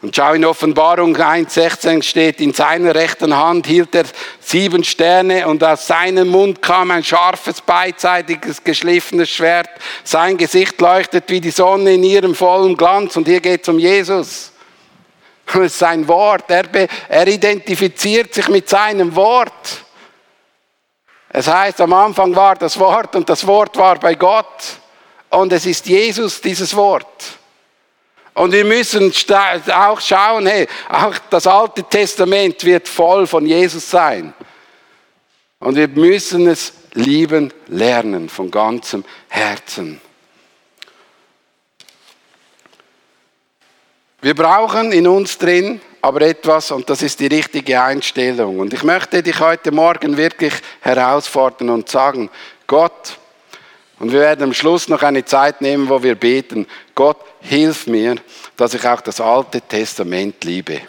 Und 0.00 0.14
schau 0.14 0.32
in 0.32 0.44
Offenbarung 0.44 1.16
1,16 1.16 2.02
steht, 2.04 2.40
in 2.40 2.52
seiner 2.52 2.94
rechten 2.94 3.36
Hand 3.36 3.66
hielt 3.66 3.96
er 3.96 4.04
sieben 4.38 4.84
Sterne 4.84 5.48
und 5.48 5.64
aus 5.64 5.88
seinem 5.88 6.28
Mund 6.28 6.62
kam 6.62 6.92
ein 6.92 7.02
scharfes, 7.02 7.60
beidseitiges, 7.60 8.62
geschliffenes 8.62 9.28
Schwert. 9.28 9.68
Sein 10.04 10.36
Gesicht 10.36 10.80
leuchtet 10.80 11.24
wie 11.28 11.40
die 11.40 11.50
Sonne 11.50 11.94
in 11.94 12.04
ihrem 12.04 12.36
vollen 12.36 12.76
Glanz. 12.76 13.16
Und 13.16 13.26
hier 13.26 13.40
geht 13.40 13.62
es 13.62 13.68
um 13.68 13.80
Jesus. 13.80 14.52
Das 15.46 15.56
ist 15.56 15.78
sein 15.80 16.06
Wort. 16.06 16.48
Er, 16.48 16.64
er 17.08 17.26
identifiziert 17.26 18.34
sich 18.34 18.48
mit 18.48 18.68
seinem 18.68 19.16
Wort. 19.16 19.82
Es 21.30 21.48
heißt, 21.48 21.80
am 21.80 21.92
Anfang 21.92 22.36
war 22.36 22.54
das 22.54 22.78
Wort 22.78 23.16
und 23.16 23.28
das 23.28 23.44
Wort 23.48 23.76
war 23.76 23.98
bei 23.98 24.14
Gott. 24.14 24.78
Und 25.30 25.52
es 25.52 25.66
ist 25.66 25.86
Jesus, 25.86 26.40
dieses 26.40 26.76
Wort. 26.76 27.37
Und 28.38 28.52
wir 28.52 28.64
müssen 28.64 29.12
auch 29.74 30.00
schauen, 30.00 30.46
hey, 30.46 30.68
auch 30.88 31.18
das 31.28 31.46
Alte 31.48 31.82
Testament 31.82 32.62
wird 32.64 32.86
voll 32.86 33.26
von 33.26 33.44
Jesus 33.44 33.90
sein. 33.90 34.32
Und 35.58 35.74
wir 35.74 35.88
müssen 35.88 36.46
es 36.46 36.72
lieben 36.92 37.52
lernen 37.66 38.28
von 38.28 38.48
ganzem 38.48 39.04
Herzen. 39.28 40.00
Wir 44.20 44.36
brauchen 44.36 44.92
in 44.92 45.08
uns 45.08 45.36
drin 45.38 45.80
aber 46.00 46.22
etwas, 46.22 46.70
und 46.70 46.88
das 46.88 47.02
ist 47.02 47.18
die 47.18 47.26
richtige 47.26 47.82
Einstellung. 47.82 48.60
Und 48.60 48.72
ich 48.72 48.84
möchte 48.84 49.20
dich 49.20 49.40
heute 49.40 49.72
Morgen 49.72 50.16
wirklich 50.16 50.54
herausfordern 50.80 51.70
und 51.70 51.88
sagen, 51.88 52.30
Gott, 52.68 53.18
und 53.98 54.12
wir 54.12 54.20
werden 54.20 54.44
am 54.44 54.54
Schluss 54.54 54.88
noch 54.88 55.02
eine 55.02 55.24
Zeit 55.24 55.60
nehmen, 55.60 55.88
wo 55.88 56.02
wir 56.02 56.14
beten, 56.14 56.66
Gott, 56.94 57.18
hilf 57.40 57.86
mir, 57.86 58.16
dass 58.56 58.74
ich 58.74 58.86
auch 58.86 59.00
das 59.00 59.20
Alte 59.20 59.60
Testament 59.60 60.44
liebe. 60.44 60.80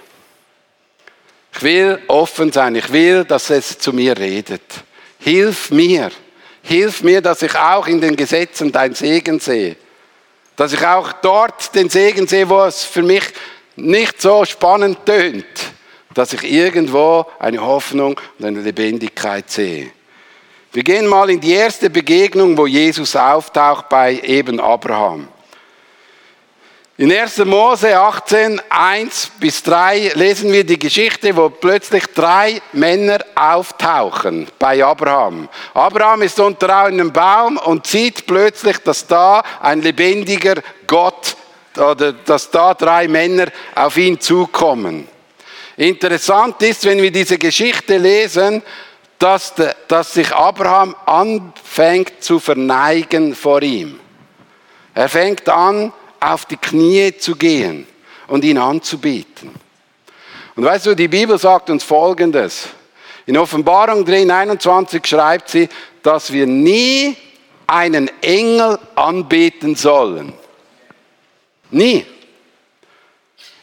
Ich 1.53 1.63
will 1.63 1.99
offen 2.07 2.51
sein, 2.51 2.75
ich 2.75 2.91
will, 2.91 3.25
dass 3.25 3.49
es 3.49 3.79
zu 3.79 3.93
mir 3.93 4.17
redet. 4.17 4.61
Hilf 5.19 5.71
mir, 5.71 6.11
hilf 6.61 7.01
mir, 7.01 7.21
dass 7.21 7.41
ich 7.41 7.55
auch 7.55 7.87
in 7.87 7.99
den 7.99 8.15
Gesetzen 8.15 8.71
dein 8.71 8.93
Segen 8.93 9.39
sehe. 9.39 9.75
Dass 10.55 10.73
ich 10.73 10.85
auch 10.85 11.11
dort 11.13 11.73
den 11.73 11.89
Segen 11.89 12.27
sehe, 12.27 12.47
wo 12.47 12.61
es 12.63 12.83
für 12.83 13.01
mich 13.01 13.23
nicht 13.75 14.21
so 14.21 14.45
spannend 14.45 15.05
tönt. 15.05 15.45
Dass 16.13 16.33
ich 16.33 16.43
irgendwo 16.43 17.25
eine 17.39 17.61
Hoffnung 17.61 18.19
und 18.37 18.45
eine 18.45 18.61
Lebendigkeit 18.61 19.49
sehe. 19.49 19.91
Wir 20.71 20.83
gehen 20.83 21.07
mal 21.07 21.31
in 21.31 21.41
die 21.41 21.53
erste 21.53 21.89
Begegnung, 21.89 22.55
wo 22.55 22.67
Jesus 22.67 23.15
auftaucht 23.15 23.89
bei 23.89 24.19
eben 24.19 24.59
Abraham. 24.59 25.27
In 26.97 27.11
1. 27.11 27.37
Mose 27.45 27.97
18, 27.97 28.61
1 28.69 29.31
bis 29.39 29.63
3 29.63 30.11
lesen 30.13 30.51
wir 30.51 30.63
die 30.63 30.77
Geschichte, 30.77 31.35
wo 31.35 31.49
plötzlich 31.49 32.05
drei 32.13 32.61
Männer 32.73 33.17
auftauchen 33.33 34.47
bei 34.59 34.83
Abraham. 34.83 35.49
Abraham 35.73 36.21
ist 36.21 36.39
unter 36.39 36.83
einem 36.83 37.11
Baum 37.11 37.57
und 37.57 37.87
sieht 37.87 38.27
plötzlich, 38.27 38.77
dass 38.79 39.07
da 39.07 39.41
ein 39.61 39.81
lebendiger 39.81 40.61
Gott 40.85 41.35
oder 41.77 42.13
dass 42.13 42.51
da 42.51 42.75
drei 42.75 43.07
Männer 43.07 43.47
auf 43.73 43.97
ihn 43.97 44.19
zukommen. 44.19 45.07
Interessant 45.77 46.61
ist, 46.61 46.83
wenn 46.83 47.01
wir 47.01 47.11
diese 47.11 47.39
Geschichte 47.39 47.97
lesen, 47.97 48.61
dass, 49.19 49.53
de, 49.53 49.73
dass 49.89 50.13
sich 50.13 50.33
Abraham 50.33 50.95
anfängt 51.05 52.23
zu 52.23 52.39
verneigen 52.39 53.35
vor 53.35 53.61
ihm. 53.61 53.99
Er 54.93 55.09
fängt 55.09 55.47
an, 55.49 55.93
auf 56.21 56.45
die 56.45 56.57
Knie 56.57 57.15
zu 57.17 57.35
gehen 57.35 57.85
und 58.27 58.43
ihn 58.43 58.57
anzubieten. 58.57 59.51
Und 60.55 60.63
weißt 60.65 60.87
du, 60.87 60.95
die 60.95 61.07
Bibel 61.07 61.37
sagt 61.37 61.69
uns 61.69 61.83
Folgendes. 61.83 62.69
In 63.25 63.37
Offenbarung 63.37 64.03
3, 64.05 64.33
21 64.33 65.05
schreibt 65.05 65.49
sie, 65.49 65.69
dass 66.01 66.31
wir 66.31 66.47
nie 66.47 67.15
einen 67.67 68.09
Engel 68.21 68.79
anbeten 68.95 69.75
sollen. 69.75 70.33
Nie. 71.69 72.05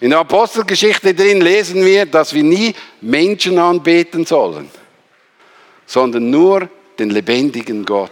In 0.00 0.10
der 0.10 0.20
Apostelgeschichte 0.20 1.14
drin 1.14 1.40
lesen 1.40 1.84
wir, 1.84 2.06
dass 2.06 2.32
wir 2.32 2.44
nie 2.44 2.74
Menschen 3.00 3.58
anbeten 3.58 4.24
sollen 4.24 4.70
sondern 5.86 6.30
nur 6.30 6.68
den 6.98 7.10
lebendigen 7.10 7.84
Gott. 7.84 8.10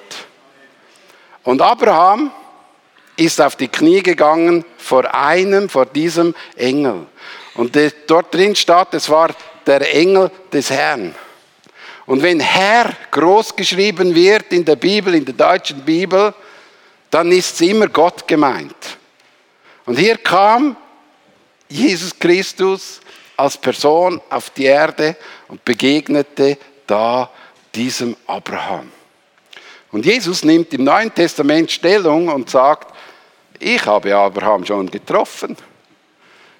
Und 1.42 1.60
Abraham 1.60 2.30
ist 3.16 3.40
auf 3.40 3.56
die 3.56 3.68
Knie 3.68 4.02
gegangen 4.02 4.64
vor 4.78 5.14
einem, 5.14 5.68
vor 5.68 5.86
diesem 5.86 6.34
Engel. 6.56 7.06
Und 7.54 7.78
dort 8.06 8.34
drin 8.34 8.56
steht, 8.56 8.92
es 8.92 9.08
war 9.08 9.34
der 9.66 9.94
Engel 9.94 10.30
des 10.52 10.70
Herrn. 10.70 11.14
Und 12.06 12.22
wenn 12.22 12.40
Herr 12.40 12.92
groß 13.10 13.56
geschrieben 13.56 14.14
wird 14.14 14.52
in 14.52 14.64
der 14.64 14.76
Bibel, 14.76 15.14
in 15.14 15.24
der 15.24 15.34
deutschen 15.34 15.80
Bibel, 15.80 16.34
dann 17.10 17.30
ist 17.32 17.54
es 17.54 17.60
immer 17.60 17.88
Gott 17.88 18.26
gemeint. 18.26 18.98
Und 19.86 19.98
hier 19.98 20.18
kam 20.18 20.76
Jesus 21.68 22.18
Christus 22.18 23.00
als 23.36 23.56
Person 23.56 24.20
auf 24.30 24.50
die 24.50 24.64
Erde 24.64 25.16
und 25.48 25.64
begegnete 25.64 26.58
da 26.86 27.30
diesem 27.74 28.16
Abraham. 28.26 28.90
Und 29.92 30.04
Jesus 30.06 30.44
nimmt 30.44 30.72
im 30.74 30.84
Neuen 30.84 31.14
Testament 31.14 31.70
Stellung 31.70 32.28
und 32.28 32.50
sagt, 32.50 32.92
ich 33.58 33.84
habe 33.86 34.14
Abraham 34.14 34.64
schon 34.64 34.90
getroffen. 34.90 35.56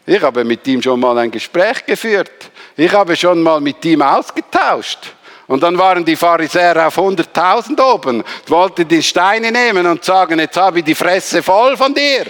Ich 0.07 0.23
habe 0.23 0.45
mit 0.45 0.67
ihm 0.67 0.83
schon 0.83 1.01
mal 1.01 1.19
ein 1.19 1.31
Gespräch 1.31 1.85
geführt. 1.85 2.51
Ich 2.77 2.93
habe 2.93 3.17
schon 3.17 3.43
mal 3.43 3.61
mit 3.61 3.85
ihm 3.85 4.03
ausgetauscht. 4.03 5.15
Und 5.47 5.63
dann 5.63 5.77
waren 5.77 6.05
die 6.05 6.17
Pharisäer 6.17 6.87
auf 6.87 6.97
100.000 6.97 7.81
oben, 7.83 8.25
wollten 8.47 8.89
die 8.89 9.03
Steine 9.03 9.53
nehmen 9.53 9.87
und 9.87 10.05
sagen, 10.05 10.39
jetzt 10.39 10.57
habe 10.57 10.79
ich 10.79 10.85
die 10.85 10.95
Fresse 10.95 11.43
voll 11.43 11.77
von 11.77 11.93
dir. 11.93 12.25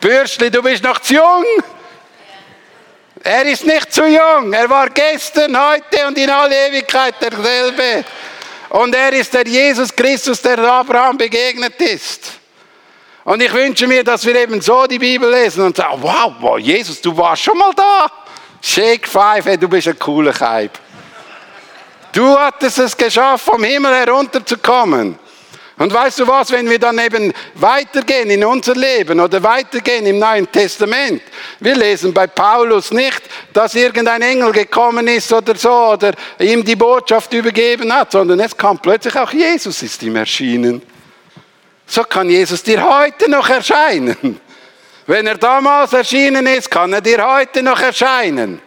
Bürstli, 0.00 0.50
du 0.50 0.62
bist 0.62 0.84
noch 0.84 0.98
zu 0.98 1.14
jung. 1.14 1.44
Er 3.24 3.46
ist 3.46 3.64
nicht 3.64 3.92
zu 3.92 4.04
jung. 4.04 4.52
Er 4.52 4.68
war 4.68 4.90
gestern, 4.90 5.56
heute 5.56 6.06
und 6.08 6.18
in 6.18 6.28
alle 6.28 6.68
Ewigkeit 6.68 7.14
derselbe. 7.20 8.04
Und 8.70 8.94
er 8.94 9.12
ist 9.12 9.32
der 9.32 9.46
Jesus 9.46 9.94
Christus, 9.94 10.42
der 10.42 10.58
Abraham 10.58 11.16
begegnet 11.16 11.80
ist. 11.80 12.32
Und 13.24 13.40
ich 13.40 13.52
wünsche 13.52 13.86
mir, 13.86 14.02
dass 14.02 14.26
wir 14.26 14.34
eben 14.34 14.60
so 14.60 14.86
die 14.86 14.98
Bibel 14.98 15.30
lesen 15.30 15.64
und 15.64 15.76
sagen, 15.76 15.98
wow, 16.00 16.32
wow 16.40 16.58
Jesus, 16.58 17.00
du 17.00 17.16
warst 17.16 17.42
schon 17.42 17.56
mal 17.56 17.72
da. 17.74 18.10
Shake 18.60 19.06
five, 19.06 19.44
hey, 19.44 19.56
du 19.56 19.68
bist 19.68 19.86
ein 19.86 19.98
cooler 19.98 20.32
Kaib. 20.32 20.72
Du 22.12 22.36
hattest 22.36 22.78
es 22.78 22.96
geschafft, 22.96 23.44
vom 23.44 23.62
Himmel 23.62 23.94
herunterzukommen. 23.94 25.18
Und 25.78 25.92
weißt 25.92 26.20
du 26.20 26.28
was, 26.28 26.50
wenn 26.50 26.68
wir 26.68 26.78
dann 26.78 26.98
eben 26.98 27.32
weitergehen 27.54 28.28
in 28.30 28.44
unser 28.44 28.74
Leben 28.74 29.18
oder 29.18 29.42
weitergehen 29.42 30.04
im 30.06 30.18
Neuen 30.18 30.50
Testament, 30.50 31.22
wir 31.60 31.74
lesen 31.74 32.12
bei 32.12 32.26
Paulus 32.26 32.90
nicht, 32.90 33.22
dass 33.52 33.74
irgendein 33.74 34.22
Engel 34.22 34.52
gekommen 34.52 35.08
ist 35.08 35.32
oder 35.32 35.54
so 35.54 35.92
oder 35.92 36.12
ihm 36.38 36.62
die 36.64 36.76
Botschaft 36.76 37.32
übergeben 37.32 37.92
hat, 37.92 38.12
sondern 38.12 38.40
es 38.40 38.56
kam 38.56 38.78
plötzlich 38.78 39.16
auch 39.16 39.32
Jesus 39.32 39.82
ist 39.82 40.02
ihm 40.02 40.16
erschienen. 40.16 40.82
So 41.86 42.04
kann 42.04 42.28
Jesus 42.28 42.62
dir 42.62 42.82
heute 42.82 43.30
noch 43.30 43.48
erscheinen. 43.48 44.40
Wenn 45.06 45.26
er 45.26 45.36
damals 45.36 45.92
erschienen 45.92 46.46
ist, 46.46 46.70
kann 46.70 46.92
er 46.92 47.00
dir 47.00 47.26
heute 47.26 47.62
noch 47.62 47.80
erscheinen. 47.80 48.60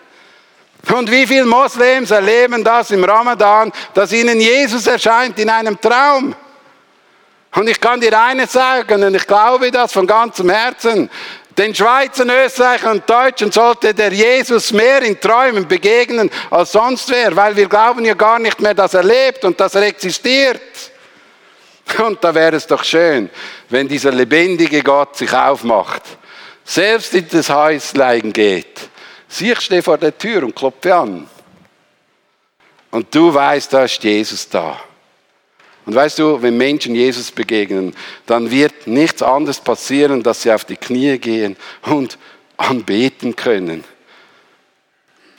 Und 0.93 1.09
wie 1.09 1.25
viele 1.25 1.45
Moslems 1.45 2.11
erleben 2.11 2.63
das 2.63 2.91
im 2.91 3.03
Ramadan, 3.03 3.71
dass 3.93 4.11
ihnen 4.11 4.39
Jesus 4.39 4.85
erscheint 4.85 5.39
in 5.39 5.49
einem 5.49 5.79
Traum? 5.79 6.35
Und 7.55 7.69
ich 7.69 7.79
kann 7.79 8.01
dir 8.01 8.19
eines 8.19 8.51
sagen, 8.51 9.03
und 9.03 9.15
ich 9.15 9.25
glaube 9.25 9.71
das 9.71 9.93
von 9.93 10.05
ganzem 10.05 10.49
Herzen. 10.49 11.09
Den 11.57 11.73
Schweizern, 11.73 12.29
Österreichern 12.29 12.97
und 12.97 13.09
Deutschen 13.09 13.49
sollte 13.49 13.93
der 13.93 14.11
Jesus 14.11 14.73
mehr 14.73 15.01
in 15.03 15.19
Träumen 15.19 15.65
begegnen 15.65 16.29
als 16.51 16.73
sonst 16.73 17.09
wer, 17.09 17.33
weil 17.33 17.55
wir 17.55 17.69
glauben 17.69 18.03
ja 18.03 18.13
gar 18.13 18.39
nicht 18.39 18.59
mehr, 18.59 18.73
dass 18.73 18.93
er 18.93 19.03
lebt 19.03 19.45
und 19.45 19.57
dass 19.57 19.73
er 19.73 19.83
existiert. 19.83 20.61
Und 21.97 22.21
da 22.21 22.35
wäre 22.35 22.57
es 22.57 22.67
doch 22.67 22.83
schön, 22.83 23.29
wenn 23.69 23.87
dieser 23.87 24.11
lebendige 24.11 24.81
Gott 24.83 25.15
sich 25.15 25.31
aufmacht, 25.31 26.01
selbst 26.65 27.13
in 27.13 27.29
das 27.29 27.49
Häuslein 27.49 28.33
geht. 28.33 28.89
Sieh, 29.29 29.53
ich 29.53 29.61
stehe 29.61 29.83
vor 29.83 29.97
der 29.97 30.17
Tür 30.17 30.43
und 30.43 30.55
klopfe 30.55 30.93
an. 30.93 31.29
Und 32.91 33.13
du 33.15 33.33
weißt, 33.33 33.71
da 33.71 33.85
ist 33.85 34.03
Jesus 34.03 34.49
da. 34.49 34.77
Und 35.85 35.93
weißt 35.93 36.19
du, 36.19 36.41
wenn 36.41 36.57
Menschen 36.57 36.95
Jesus 36.95 37.31
begegnen, 37.31 37.95
dann 38.25 38.49
wird 38.49 38.87
nichts 38.87 39.21
anderes 39.21 39.59
passieren, 39.59 40.23
dass 40.23 40.41
sie 40.41 40.51
auf 40.51 40.65
die 40.65 40.77
Knie 40.77 41.17
gehen 41.19 41.55
und 41.83 42.17
anbeten 42.57 43.35
können. 43.35 43.83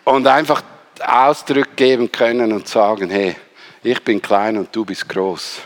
Und 0.04 0.26
einfach 0.26 0.62
Ausdruck 1.00 1.76
geben 1.76 2.10
können 2.12 2.52
und 2.52 2.68
sagen, 2.68 3.10
hey, 3.10 3.36
ich 3.82 4.02
bin 4.02 4.22
klein 4.22 4.56
und 4.56 4.74
du 4.74 4.84
bist 4.84 5.08
groß. 5.08 5.60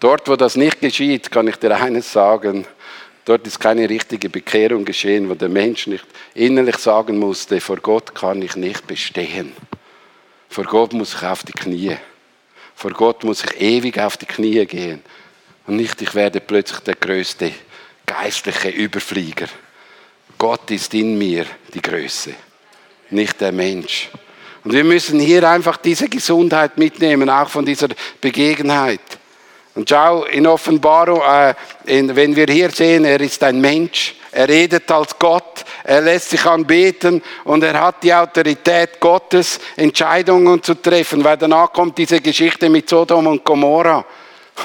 Dort, 0.00 0.28
wo 0.28 0.36
das 0.36 0.56
nicht 0.56 0.80
geschieht, 0.80 1.30
kann 1.30 1.48
ich 1.48 1.56
dir 1.56 1.76
eines 1.76 2.12
sagen, 2.12 2.66
dort 3.24 3.46
ist 3.46 3.60
keine 3.60 3.88
richtige 3.88 4.28
Bekehrung 4.28 4.84
geschehen, 4.84 5.30
wo 5.30 5.34
der 5.34 5.48
Mensch 5.48 5.86
nicht 5.86 6.04
innerlich 6.34 6.76
sagen 6.76 7.18
musste, 7.18 7.60
vor 7.60 7.76
Gott 7.76 8.14
kann 8.14 8.42
ich 8.42 8.56
nicht 8.56 8.86
bestehen. 8.86 9.52
Vor 10.48 10.64
Gott 10.64 10.92
muss 10.92 11.14
ich 11.14 11.22
auf 11.22 11.42
die 11.42 11.52
Knie. 11.52 11.96
Vor 12.74 12.90
Gott 12.92 13.24
muss 13.24 13.44
ich 13.44 13.60
ewig 13.60 13.98
auf 13.98 14.16
die 14.16 14.26
Knie 14.26 14.64
gehen. 14.66 15.02
Und 15.66 15.76
nicht, 15.76 16.00
ich 16.02 16.14
werde 16.14 16.40
plötzlich 16.40 16.80
der 16.80 16.94
größte 16.96 17.52
geistliche 18.06 18.68
Überflieger. 18.68 19.46
Gott 20.36 20.70
ist 20.70 20.92
in 20.94 21.16
mir 21.16 21.46
die 21.72 21.80
Größe, 21.80 22.34
nicht 23.10 23.40
der 23.40 23.52
Mensch. 23.52 24.10
Und 24.62 24.72
wir 24.72 24.84
müssen 24.84 25.20
hier 25.20 25.48
einfach 25.48 25.76
diese 25.76 26.08
Gesundheit 26.08 26.76
mitnehmen, 26.78 27.28
auch 27.30 27.48
von 27.48 27.64
dieser 27.64 27.88
Begegenheit. 28.20 29.00
Und 29.74 29.88
schau, 29.88 30.24
in 30.24 30.46
Offenbarung, 30.46 31.20
äh, 31.20 31.54
in, 31.86 32.14
wenn 32.14 32.34
wir 32.34 32.46
hier 32.46 32.70
sehen, 32.70 33.04
er 33.04 33.20
ist 33.20 33.42
ein 33.42 33.60
Mensch, 33.60 34.14
er 34.34 34.48
redet 34.48 34.90
als 34.90 35.16
Gott, 35.16 35.64
er 35.84 36.00
lässt 36.00 36.30
sich 36.30 36.44
anbeten 36.44 37.22
und 37.44 37.62
er 37.62 37.80
hat 37.80 38.02
die 38.02 38.12
Autorität 38.12 38.98
Gottes, 38.98 39.60
Entscheidungen 39.76 40.60
zu 40.60 40.74
treffen, 40.74 41.22
weil 41.22 41.36
danach 41.36 41.72
kommt 41.72 41.96
diese 41.96 42.20
Geschichte 42.20 42.68
mit 42.68 42.88
Sodom 42.88 43.28
und 43.28 43.44
Gomorra. 43.44 44.04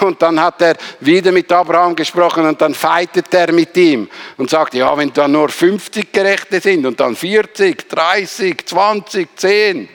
Und 0.02 0.22
dann 0.22 0.40
hat 0.42 0.62
er 0.62 0.76
wieder 1.00 1.32
mit 1.32 1.52
Abraham 1.52 1.96
gesprochen 1.96 2.48
und 2.48 2.60
dann 2.60 2.74
feitet 2.74 3.32
er 3.34 3.52
mit 3.52 3.78
ihm 3.78 4.10
und 4.38 4.50
sagt, 4.50 4.74
ja, 4.74 4.96
wenn 4.98 5.14
da 5.14 5.28
nur 5.28 5.50
50 5.50 6.12
Gerechte 6.12 6.60
sind 6.60 6.86
und 6.88 7.00
dann 7.00 7.16
40, 7.16 7.88
30, 7.88 8.66
20, 8.66 9.30
10, 9.36 9.90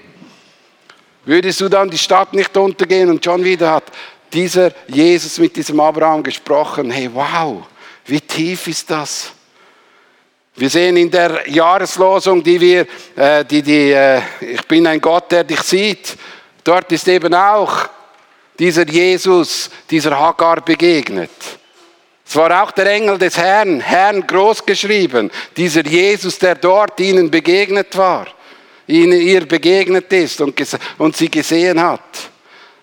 würdest 1.25 1.61
du 1.61 1.69
dann 1.69 1.91
die 1.91 1.99
Stadt 1.99 2.33
nicht 2.33 2.57
untergehen 2.57 3.11
und 3.11 3.25
schon 3.25 3.43
wieder 3.43 3.73
hat 3.73 3.85
dieser 4.33 4.71
Jesus 4.87 5.39
mit 5.39 5.57
diesem 5.57 5.81
Abraham 5.81 6.23
gesprochen, 6.23 6.93
hey, 6.93 7.11
wow, 7.13 7.65
wie 8.07 8.21
tief 8.21 8.69
ist 8.69 8.89
das? 8.89 9.34
Wir 10.57 10.71
sehen 10.71 10.97
in 10.97 11.11
der 11.11 11.51
Jahreslosung, 11.51 12.41
die 12.41 12.61
wir, 12.61 12.87
äh, 13.17 13.45
die, 13.45 13.61
die, 13.61 13.91
äh, 13.91 14.21
ich 14.41 14.63
bin 14.69 14.87
ein 14.87 15.01
Gott, 15.01 15.33
der 15.33 15.43
dich 15.43 15.61
sieht, 15.63 16.17
dort 16.63 16.93
ist 16.93 17.09
eben 17.09 17.35
auch 17.35 17.89
dieser 18.57 18.87
Jesus, 18.87 19.69
dieser 19.91 20.17
Hagar 20.17 20.61
begegnet. 20.61 21.31
Es 22.25 22.37
war 22.37 22.63
auch 22.63 22.71
der 22.71 22.87
Engel 22.87 23.19
des 23.19 23.37
Herrn, 23.37 23.81
Herrn 23.81 24.25
groß 24.25 24.65
geschrieben, 24.65 25.29
dieser 25.57 25.85
Jesus, 25.85 26.39
der 26.39 26.55
dort 26.55 27.01
ihnen 27.01 27.33
begegnet 27.33 27.97
war, 27.97 28.29
ihnen 28.87 29.21
ihr 29.21 29.47
begegnet 29.47 30.13
ist 30.13 30.41
und, 30.41 30.55
und 30.99 31.17
sie 31.17 31.31
gesehen 31.31 31.83
hat. 31.83 32.31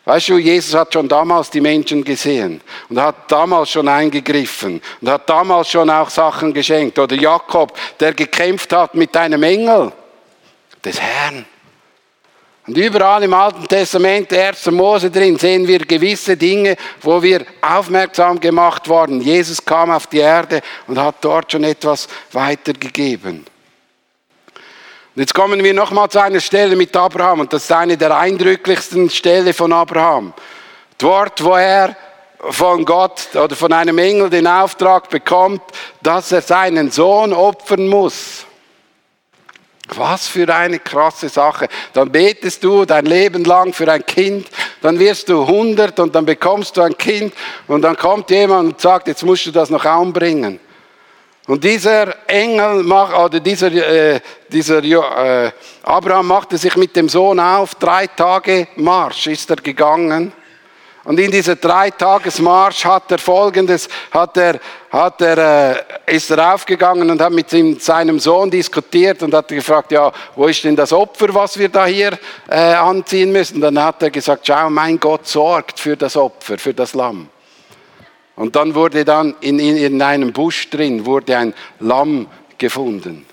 Weißt 0.03 0.29
du, 0.29 0.37
Jesus 0.37 0.73
hat 0.73 0.93
schon 0.93 1.07
damals 1.07 1.51
die 1.51 1.61
Menschen 1.61 2.03
gesehen 2.03 2.61
und 2.89 2.99
hat 2.99 3.31
damals 3.31 3.69
schon 3.69 3.87
eingegriffen 3.87 4.81
und 4.99 5.09
hat 5.09 5.29
damals 5.29 5.69
schon 5.69 5.89
auch 5.91 6.09
Sachen 6.09 6.53
geschenkt. 6.53 6.97
Oder 6.97 7.15
Jakob, 7.15 7.77
der 7.99 8.13
gekämpft 8.13 8.73
hat 8.73 8.95
mit 8.95 9.15
einem 9.15 9.43
Engel 9.43 9.91
des 10.83 10.99
Herrn. 10.99 11.45
Und 12.65 12.77
überall 12.77 13.23
im 13.23 13.33
Alten 13.33 13.67
Testament, 13.67 14.31
1. 14.31 14.67
Mose 14.67 15.09
drin, 15.09 15.37
sehen 15.37 15.67
wir 15.67 15.79
gewisse 15.79 16.37
Dinge, 16.37 16.75
wo 17.01 17.21
wir 17.21 17.45
aufmerksam 17.61 18.39
gemacht 18.39 18.87
worden. 18.87 19.19
Jesus 19.21 19.63
kam 19.63 19.91
auf 19.91 20.07
die 20.07 20.19
Erde 20.19 20.61
und 20.87 20.99
hat 20.99 21.15
dort 21.21 21.51
schon 21.51 21.63
etwas 21.63 22.07
weitergegeben. 22.31 23.45
Und 25.13 25.19
jetzt 25.19 25.33
kommen 25.33 25.61
wir 25.61 25.73
nochmal 25.73 26.09
zu 26.09 26.21
einer 26.21 26.39
Stelle 26.39 26.77
mit 26.77 26.95
Abraham 26.95 27.41
und 27.41 27.51
das 27.51 27.63
ist 27.63 27.71
eine 27.73 27.97
der 27.97 28.17
eindrücklichsten 28.17 29.09
Stelle 29.09 29.53
von 29.53 29.73
Abraham. 29.73 30.33
Dort, 30.97 31.43
wo 31.43 31.55
er 31.55 31.97
von 32.49 32.85
Gott 32.85 33.27
oder 33.35 33.53
von 33.53 33.73
einem 33.73 33.97
Engel 33.97 34.29
den 34.29 34.47
Auftrag 34.47 35.09
bekommt, 35.09 35.61
dass 36.01 36.31
er 36.31 36.41
seinen 36.41 36.91
Sohn 36.91 37.33
opfern 37.33 37.89
muss. 37.89 38.45
Was 39.89 40.27
für 40.27 40.47
eine 40.55 40.79
krasse 40.79 41.27
Sache. 41.27 41.67
Dann 41.91 42.09
betest 42.09 42.63
du 42.63 42.85
dein 42.85 43.05
Leben 43.05 43.43
lang 43.43 43.73
für 43.73 43.91
ein 43.91 44.05
Kind, 44.05 44.47
dann 44.81 44.97
wirst 44.97 45.27
du 45.27 45.41
100 45.41 45.99
und 45.99 46.15
dann 46.15 46.25
bekommst 46.25 46.77
du 46.77 46.81
ein 46.83 46.97
Kind 46.97 47.33
und 47.67 47.81
dann 47.81 47.97
kommt 47.97 48.29
jemand 48.29 48.73
und 48.73 48.79
sagt, 48.79 49.09
jetzt 49.09 49.25
musst 49.25 49.45
du 49.45 49.51
das 49.51 49.69
noch 49.69 49.83
umbringen. 49.83 50.61
Und 51.51 51.65
dieser 51.65 52.29
Engel 52.29 52.81
macht, 52.81 53.13
oder 53.13 53.41
dieser, 53.41 53.73
äh, 53.73 54.21
dieser 54.47 54.81
äh, 54.81 55.51
Abraham 55.83 56.27
machte 56.27 56.57
sich 56.57 56.77
mit 56.77 56.95
dem 56.95 57.09
Sohn 57.09 57.41
auf, 57.41 57.75
drei 57.75 58.07
Tage 58.07 58.69
Marsch 58.77 59.27
ist 59.27 59.49
er 59.49 59.57
gegangen. 59.57 60.31
Und 61.03 61.19
in 61.19 61.29
dieser 61.29 61.57
Dreitagesmarsch 61.57 62.85
hat 62.85 63.11
er 63.11 63.17
Folgendes, 63.17 63.89
hat 64.11 64.37
er, 64.37 64.61
hat 64.91 65.21
er, 65.21 65.75
äh, 66.07 66.15
ist 66.15 66.31
er 66.31 66.53
aufgegangen 66.53 67.11
und 67.11 67.19
hat 67.19 67.33
mit 67.33 67.49
seinem 67.81 68.17
Sohn 68.17 68.49
diskutiert 68.49 69.21
und 69.21 69.33
hat 69.33 69.49
gefragt, 69.49 69.91
ja, 69.91 70.09
wo 70.37 70.47
ist 70.47 70.63
denn 70.63 70.77
das 70.77 70.93
Opfer, 70.93 71.35
was 71.35 71.59
wir 71.59 71.67
da 71.67 71.85
hier 71.85 72.17
äh, 72.47 72.75
anziehen 72.75 73.29
müssen? 73.29 73.59
Dann 73.59 73.77
hat 73.83 74.01
er 74.01 74.09
gesagt, 74.09 74.47
schau, 74.47 74.69
mein 74.69 74.97
Gott 74.97 75.27
sorgt 75.27 75.81
für 75.81 75.97
das 75.97 76.15
Opfer, 76.15 76.57
für 76.57 76.73
das 76.73 76.93
Lamm. 76.93 77.27
Und 78.35 78.55
dann 78.55 78.75
wurde 78.75 79.05
dann 79.05 79.35
in, 79.41 79.59
in, 79.59 79.77
in 79.77 80.01
einem 80.01 80.33
Busch 80.33 80.69
drin, 80.69 81.05
wurde 81.05 81.37
ein 81.37 81.53
Lamm 81.79 82.27
gefunden. 82.57 83.25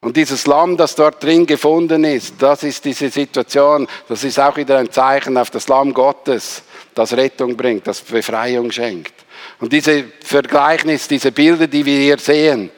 Und 0.00 0.18
dieses 0.18 0.46
Lamm, 0.46 0.76
das 0.76 0.94
dort 0.94 1.22
drin 1.22 1.46
gefunden 1.46 2.04
ist, 2.04 2.34
das 2.38 2.62
ist 2.62 2.84
diese 2.84 3.08
Situation, 3.08 3.88
das 4.06 4.22
ist 4.22 4.38
auch 4.38 4.54
wieder 4.56 4.76
ein 4.76 4.90
Zeichen 4.90 5.38
auf 5.38 5.50
das 5.50 5.66
Lamm 5.68 5.94
Gottes, 5.94 6.62
das 6.94 7.14
Rettung 7.14 7.56
bringt, 7.56 7.86
das 7.86 8.02
Befreiung 8.02 8.70
schenkt. 8.70 9.14
Und 9.60 9.72
diese 9.72 10.04
Vergleichnis, 10.22 11.08
diese 11.08 11.32
Bilder, 11.32 11.66
die 11.66 11.86
wir 11.86 11.98
hier 11.98 12.18
sehen, 12.18 12.70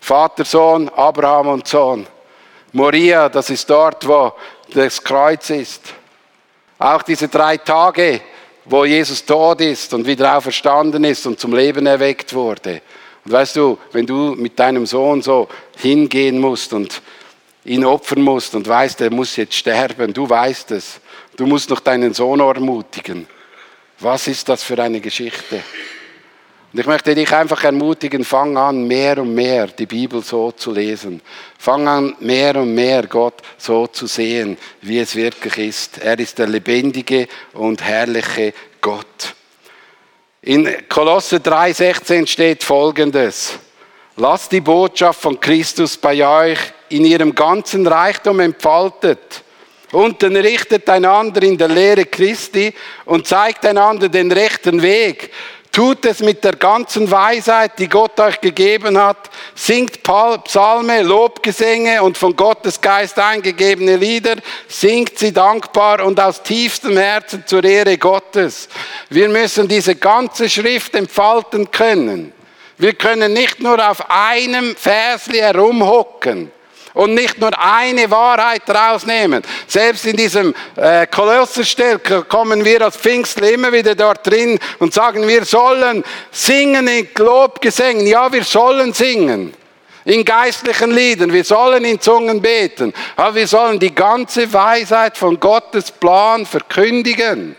Vater, 0.00 0.46
Sohn, 0.46 0.88
Abraham 0.88 1.48
und 1.48 1.68
Sohn, 1.68 2.06
Moria, 2.72 3.28
das 3.28 3.50
ist 3.50 3.68
dort, 3.68 4.08
wo 4.08 4.32
das 4.72 5.02
Kreuz 5.02 5.50
ist. 5.50 5.82
Auch 6.78 7.02
diese 7.02 7.28
drei 7.28 7.58
Tage, 7.58 8.22
wo 8.70 8.84
Jesus 8.84 9.24
tot 9.24 9.60
ist 9.60 9.92
und 9.94 10.06
wieder 10.06 10.36
auferstanden 10.36 11.02
ist 11.02 11.26
und 11.26 11.40
zum 11.40 11.54
Leben 11.54 11.86
erweckt 11.86 12.32
wurde. 12.32 12.80
Und 13.24 13.32
weißt 13.32 13.56
du, 13.56 13.78
wenn 13.90 14.06
du 14.06 14.36
mit 14.36 14.58
deinem 14.58 14.86
Sohn 14.86 15.22
so 15.22 15.48
hingehen 15.76 16.38
musst 16.38 16.72
und 16.72 17.02
ihn 17.64 17.84
opfern 17.84 18.22
musst 18.22 18.54
und 18.54 18.68
weißt, 18.68 19.00
er 19.00 19.10
muss 19.10 19.34
jetzt 19.36 19.54
sterben, 19.54 20.14
du 20.14 20.28
weißt 20.28 20.70
es, 20.70 21.00
du 21.36 21.46
musst 21.46 21.68
noch 21.68 21.80
deinen 21.80 22.14
Sohn 22.14 22.38
ermutigen. 22.38 23.26
Was 23.98 24.28
ist 24.28 24.48
das 24.48 24.62
für 24.62 24.80
eine 24.80 25.00
Geschichte? 25.00 25.62
Und 26.72 26.78
ich 26.78 26.86
möchte 26.86 27.14
dich 27.16 27.32
einfach 27.32 27.64
ermutigen, 27.64 28.24
fang 28.24 28.56
an, 28.56 28.86
mehr 28.86 29.18
und 29.18 29.34
mehr 29.34 29.66
die 29.66 29.86
Bibel 29.86 30.22
so 30.22 30.52
zu 30.52 30.70
lesen. 30.70 31.20
Fang 31.58 31.88
an, 31.88 32.14
mehr 32.20 32.54
und 32.56 32.74
mehr 32.74 33.08
Gott 33.08 33.42
so 33.58 33.88
zu 33.88 34.06
sehen, 34.06 34.56
wie 34.80 35.00
es 35.00 35.16
wirklich 35.16 35.58
ist. 35.58 35.98
Er 35.98 36.16
ist 36.18 36.38
der 36.38 36.46
lebendige 36.46 37.26
und 37.54 37.82
herrliche 37.82 38.54
Gott. 38.80 39.34
In 40.42 40.68
Kolosse 40.88 41.38
3,16 41.38 42.26
steht 42.28 42.62
folgendes. 42.62 43.58
Lasst 44.16 44.52
die 44.52 44.60
Botschaft 44.60 45.20
von 45.20 45.40
Christus 45.40 45.96
bei 45.96 46.24
euch 46.24 46.58
in 46.88 47.04
ihrem 47.04 47.34
ganzen 47.34 47.86
Reichtum 47.86 48.38
entfaltet. 48.38 49.42
Und 49.92 50.22
dann 50.22 50.36
richtet 50.36 50.88
einander 50.88 51.42
in 51.42 51.58
der 51.58 51.68
Lehre 51.68 52.04
Christi 52.06 52.72
und 53.06 53.26
zeigt 53.26 53.66
einander 53.66 54.08
den 54.08 54.30
rechten 54.30 54.80
Weg. 54.80 55.32
Tut 55.72 56.04
es 56.04 56.18
mit 56.18 56.42
der 56.42 56.56
ganzen 56.56 57.08
Weisheit, 57.10 57.78
die 57.78 57.88
Gott 57.88 58.18
euch 58.18 58.40
gegeben 58.40 58.98
hat. 58.98 59.30
Singt 59.54 60.02
Psalme, 60.02 61.02
Lobgesänge 61.02 62.02
und 62.02 62.18
von 62.18 62.34
Gottes 62.34 62.80
Geist 62.80 63.18
eingegebene 63.18 63.96
Lieder. 63.96 64.36
Singt 64.66 65.18
sie 65.18 65.32
dankbar 65.32 66.04
und 66.04 66.18
aus 66.18 66.42
tiefstem 66.42 66.96
Herzen 66.96 67.44
zur 67.46 67.62
Ehre 67.62 67.98
Gottes. 67.98 68.68
Wir 69.10 69.28
müssen 69.28 69.68
diese 69.68 69.94
ganze 69.94 70.48
Schrift 70.48 70.96
entfalten 70.96 71.70
können. 71.70 72.32
Wir 72.76 72.94
können 72.94 73.32
nicht 73.32 73.60
nur 73.60 73.88
auf 73.88 74.10
einem 74.10 74.74
Versli 74.74 75.38
herumhocken 75.38 76.50
und 76.94 77.14
nicht 77.14 77.38
nur 77.38 77.50
eine 77.58 78.10
Wahrheit 78.10 78.62
rausnehmen. 78.68 79.42
Selbst 79.66 80.06
in 80.06 80.16
diesem 80.16 80.54
äh, 80.76 81.06
Kolosserstell 81.06 81.98
kommen 81.98 82.64
wir 82.64 82.82
als 82.82 82.96
Pfingstler 82.96 83.50
immer 83.50 83.72
wieder 83.72 83.94
dort 83.94 84.26
drin 84.26 84.58
und 84.78 84.92
sagen, 84.92 85.26
wir 85.26 85.44
sollen 85.44 86.04
singen 86.30 86.88
in 86.88 87.08
Lobgesängen. 87.16 88.06
Ja, 88.06 88.32
wir 88.32 88.44
sollen 88.44 88.92
singen. 88.92 89.54
In 90.04 90.24
geistlichen 90.24 90.92
Liedern. 90.92 91.32
Wir 91.32 91.44
sollen 91.44 91.84
in 91.84 92.00
Zungen 92.00 92.40
beten. 92.40 92.92
Aber 93.16 93.34
wir 93.34 93.46
sollen 93.46 93.78
die 93.78 93.94
ganze 93.94 94.50
Weisheit 94.52 95.18
von 95.18 95.38
Gottes 95.38 95.90
Plan 95.90 96.46
verkündigen. 96.46 97.54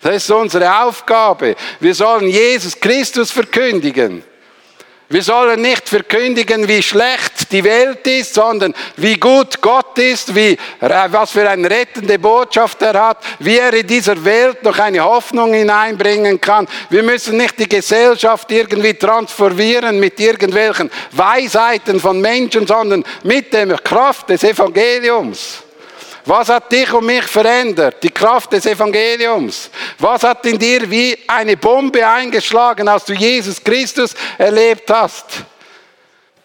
Das 0.00 0.16
ist 0.16 0.30
unsere 0.30 0.82
Aufgabe. 0.82 1.54
Wir 1.78 1.94
sollen 1.94 2.28
Jesus 2.28 2.78
Christus 2.78 3.30
verkündigen. 3.30 4.24
Wir 5.12 5.24
sollen 5.24 5.60
nicht 5.60 5.88
verkündigen, 5.88 6.68
wie 6.68 6.80
schlecht 6.80 7.50
die 7.50 7.64
Welt 7.64 8.06
ist, 8.06 8.32
sondern 8.32 8.72
wie 8.96 9.16
gut 9.16 9.60
Gott 9.60 9.98
ist, 9.98 10.32
wie, 10.36 10.56
was 10.78 11.32
für 11.32 11.50
eine 11.50 11.68
rettende 11.68 12.16
Botschaft 12.16 12.80
er 12.80 13.08
hat, 13.08 13.18
wie 13.40 13.58
er 13.58 13.74
in 13.74 13.88
dieser 13.88 14.24
Welt 14.24 14.62
noch 14.62 14.78
eine 14.78 15.02
Hoffnung 15.02 15.52
hineinbringen 15.52 16.40
kann. 16.40 16.68
Wir 16.90 17.02
müssen 17.02 17.38
nicht 17.38 17.58
die 17.58 17.68
Gesellschaft 17.68 18.52
irgendwie 18.52 18.94
transformieren 18.94 19.98
mit 19.98 20.20
irgendwelchen 20.20 20.88
Weisheiten 21.10 21.98
von 21.98 22.20
Menschen, 22.20 22.68
sondern 22.68 23.02
mit 23.24 23.52
der 23.52 23.66
Kraft 23.78 24.28
des 24.28 24.44
Evangeliums. 24.44 25.64
Was 26.24 26.48
hat 26.48 26.70
dich 26.70 26.92
und 26.92 27.06
mich 27.06 27.24
verändert? 27.24 28.02
Die 28.02 28.10
Kraft 28.10 28.52
des 28.52 28.66
Evangeliums. 28.66 29.70
Was 29.98 30.22
hat 30.22 30.44
in 30.46 30.58
dir 30.58 30.90
wie 30.90 31.16
eine 31.26 31.56
Bombe 31.56 32.06
eingeschlagen, 32.06 32.88
als 32.88 33.04
du 33.04 33.14
Jesus 33.14 33.62
Christus 33.62 34.14
erlebt 34.36 34.90
hast? 34.90 35.26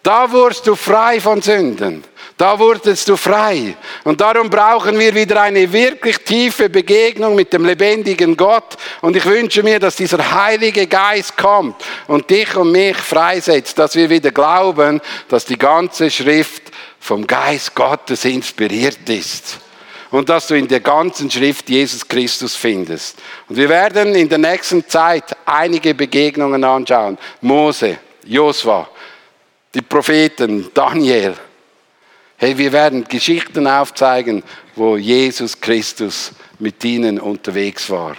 Da 0.02 0.30
wurdest 0.30 0.66
du 0.66 0.76
frei 0.76 1.20
von 1.20 1.42
Sünden. 1.42 2.04
Da 2.38 2.58
wurdest 2.58 3.08
du 3.08 3.16
frei. 3.16 3.76
Und 4.04 4.20
darum 4.20 4.48
brauchen 4.48 4.98
wir 4.98 5.14
wieder 5.14 5.42
eine 5.42 5.72
wirklich 5.72 6.18
tiefe 6.18 6.68
Begegnung 6.68 7.34
mit 7.34 7.52
dem 7.52 7.64
lebendigen 7.64 8.36
Gott. 8.36 8.76
Und 9.00 9.16
ich 9.16 9.24
wünsche 9.24 9.62
mir, 9.62 9.80
dass 9.80 9.96
dieser 9.96 10.32
Heilige 10.32 10.86
Geist 10.86 11.36
kommt 11.36 11.82
und 12.06 12.28
dich 12.30 12.54
und 12.56 12.72
mich 12.72 12.96
freisetzt, 12.96 13.78
dass 13.78 13.94
wir 13.96 14.08
wieder 14.08 14.30
glauben, 14.30 15.00
dass 15.28 15.44
die 15.44 15.58
ganze 15.58 16.10
Schrift 16.10 16.62
vom 17.00 17.26
Geist 17.26 17.74
Gottes 17.74 18.24
inspiriert 18.24 19.08
ist 19.08 19.65
und 20.10 20.28
dass 20.28 20.46
du 20.46 20.54
in 20.54 20.68
der 20.68 20.80
ganzen 20.80 21.30
Schrift 21.30 21.68
Jesus 21.68 22.06
Christus 22.06 22.54
findest. 22.54 23.18
Und 23.48 23.56
wir 23.56 23.68
werden 23.68 24.14
in 24.14 24.28
der 24.28 24.38
nächsten 24.38 24.86
Zeit 24.88 25.36
einige 25.44 25.94
Begegnungen 25.94 26.62
anschauen. 26.62 27.18
Mose, 27.40 27.98
Josua, 28.24 28.88
die 29.74 29.82
Propheten, 29.82 30.70
Daniel. 30.72 31.34
Hey, 32.36 32.56
wir 32.56 32.72
werden 32.72 33.04
Geschichten 33.04 33.66
aufzeigen, 33.66 34.42
wo 34.74 34.96
Jesus 34.96 35.60
Christus 35.60 36.32
mit 36.58 36.84
ihnen 36.84 37.18
unterwegs 37.18 37.88
war. 37.88 38.16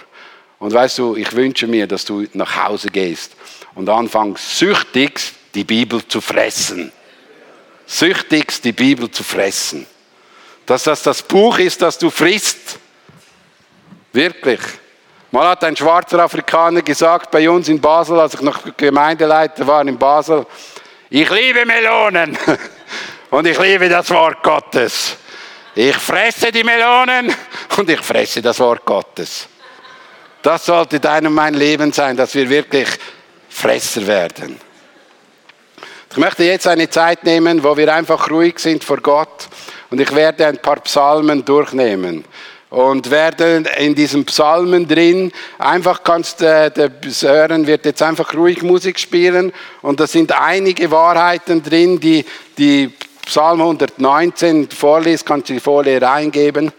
Und 0.58 0.72
weißt 0.72 0.98
du, 0.98 1.14
ich 1.14 1.32
wünsche 1.34 1.68
mir, 1.68 1.86
dass 1.86 2.04
du 2.04 2.26
nach 2.32 2.64
Hause 2.64 2.88
gehst 2.88 3.36
und 3.76 3.88
anfängst, 3.88 4.58
süchtig 4.58 5.20
die 5.54 5.62
Bibel 5.62 6.06
zu 6.06 6.20
fressen. 6.20 6.92
Süchtig 7.86 8.60
die 8.60 8.72
Bibel 8.72 9.10
zu 9.10 9.22
fressen 9.22 9.86
dass 10.68 10.82
das 10.82 11.02
das 11.02 11.22
Buch 11.22 11.58
ist, 11.58 11.80
das 11.80 11.96
du 11.96 12.10
frisst. 12.10 12.78
Wirklich. 14.12 14.60
Mal 15.30 15.48
hat 15.48 15.64
ein 15.64 15.74
schwarzer 15.74 16.18
Afrikaner 16.18 16.82
gesagt 16.82 17.30
bei 17.30 17.48
uns 17.48 17.70
in 17.70 17.80
Basel, 17.80 18.20
als 18.20 18.34
ich 18.34 18.42
noch 18.42 18.58
Gemeindeleiter 18.76 19.66
war 19.66 19.80
in 19.80 19.98
Basel, 19.98 20.46
ich 21.08 21.28
liebe 21.30 21.64
Melonen 21.64 22.36
und 23.30 23.46
ich 23.46 23.58
liebe 23.58 23.88
das 23.88 24.10
Wort 24.10 24.42
Gottes. 24.42 25.16
Ich 25.74 25.96
fresse 25.96 26.52
die 26.52 26.64
Melonen 26.64 27.34
und 27.78 27.88
ich 27.88 28.00
fresse 28.00 28.42
das 28.42 28.60
Wort 28.60 28.84
Gottes. 28.84 29.48
Das 30.42 30.66
sollte 30.66 31.00
dein 31.00 31.26
und 31.26 31.32
mein 31.32 31.54
Leben 31.54 31.94
sein, 31.94 32.14
dass 32.14 32.34
wir 32.34 32.48
wirklich 32.50 32.88
Fresser 33.48 34.06
werden. 34.06 34.60
Ich 36.10 36.16
möchte 36.18 36.44
jetzt 36.44 36.66
eine 36.66 36.90
Zeit 36.90 37.24
nehmen, 37.24 37.64
wo 37.64 37.74
wir 37.74 37.92
einfach 37.94 38.30
ruhig 38.30 38.58
sind 38.58 38.84
vor 38.84 38.98
Gott 38.98 39.48
und 39.90 40.00
ich 40.00 40.14
werde 40.14 40.46
ein 40.46 40.58
paar 40.58 40.80
Psalmen 40.80 41.44
durchnehmen. 41.44 42.24
Und 42.70 43.10
werde 43.10 43.64
in 43.78 43.94
diesen 43.94 44.26
Psalmen 44.26 44.86
drin, 44.86 45.32
einfach 45.58 46.02
kannst 46.04 46.42
äh, 46.42 46.70
der 46.70 46.90
Sören 47.06 47.66
wird 47.66 47.86
jetzt 47.86 48.02
einfach 48.02 48.34
ruhig 48.34 48.62
Musik 48.62 48.98
spielen. 48.98 49.54
Und 49.80 50.00
da 50.00 50.06
sind 50.06 50.38
einige 50.38 50.90
Wahrheiten 50.90 51.62
drin, 51.62 51.98
die 51.98 52.26
die 52.58 52.92
Psalm 53.24 53.62
119 53.62 54.68
vorliest, 54.70 55.24
kannst 55.24 55.48
du 55.48 55.54
die 55.54 55.60
Folie 55.60 56.02
reingeben. 56.02 56.70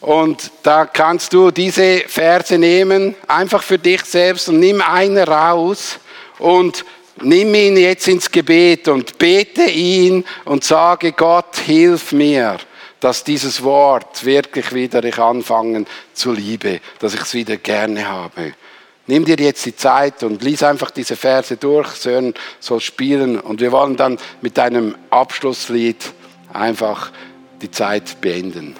Und 0.00 0.50
da 0.62 0.84
kannst 0.84 1.32
du 1.32 1.50
diese 1.50 2.00
Verse 2.06 2.58
nehmen, 2.58 3.14
einfach 3.28 3.62
für 3.62 3.78
dich 3.78 4.04
selbst 4.04 4.48
und 4.50 4.60
nimm 4.60 4.82
eine 4.82 5.26
raus. 5.26 5.98
Und 6.38 6.84
Nimm 7.22 7.54
ihn 7.54 7.76
jetzt 7.76 8.08
ins 8.08 8.30
Gebet 8.30 8.88
und 8.88 9.16
bete 9.16 9.62
ihn 9.62 10.24
und 10.44 10.64
sage, 10.64 11.12
Gott, 11.12 11.56
hilf 11.56 12.12
mir, 12.12 12.58
dass 13.00 13.24
dieses 13.24 13.62
Wort 13.62 14.24
wirklich 14.24 14.74
wieder 14.74 15.02
ich 15.02 15.18
anfangen 15.18 15.86
zu 16.12 16.32
liebe, 16.32 16.80
dass 16.98 17.14
ich 17.14 17.20
es 17.22 17.34
wieder 17.34 17.56
gerne 17.56 18.06
habe. 18.06 18.52
Nimm 19.06 19.24
dir 19.24 19.36
jetzt 19.36 19.64
die 19.64 19.76
Zeit 19.76 20.24
und 20.24 20.42
lies 20.42 20.62
einfach 20.62 20.90
diese 20.90 21.16
Verse 21.16 21.56
durch, 21.56 21.88
Sören 21.88 22.34
soll 22.58 22.80
spielen 22.80 23.38
und 23.38 23.60
wir 23.60 23.72
wollen 23.72 23.96
dann 23.96 24.18
mit 24.42 24.58
einem 24.58 24.96
Abschlusslied 25.10 26.12
einfach 26.52 27.12
die 27.62 27.70
Zeit 27.70 28.20
beenden. 28.20 28.76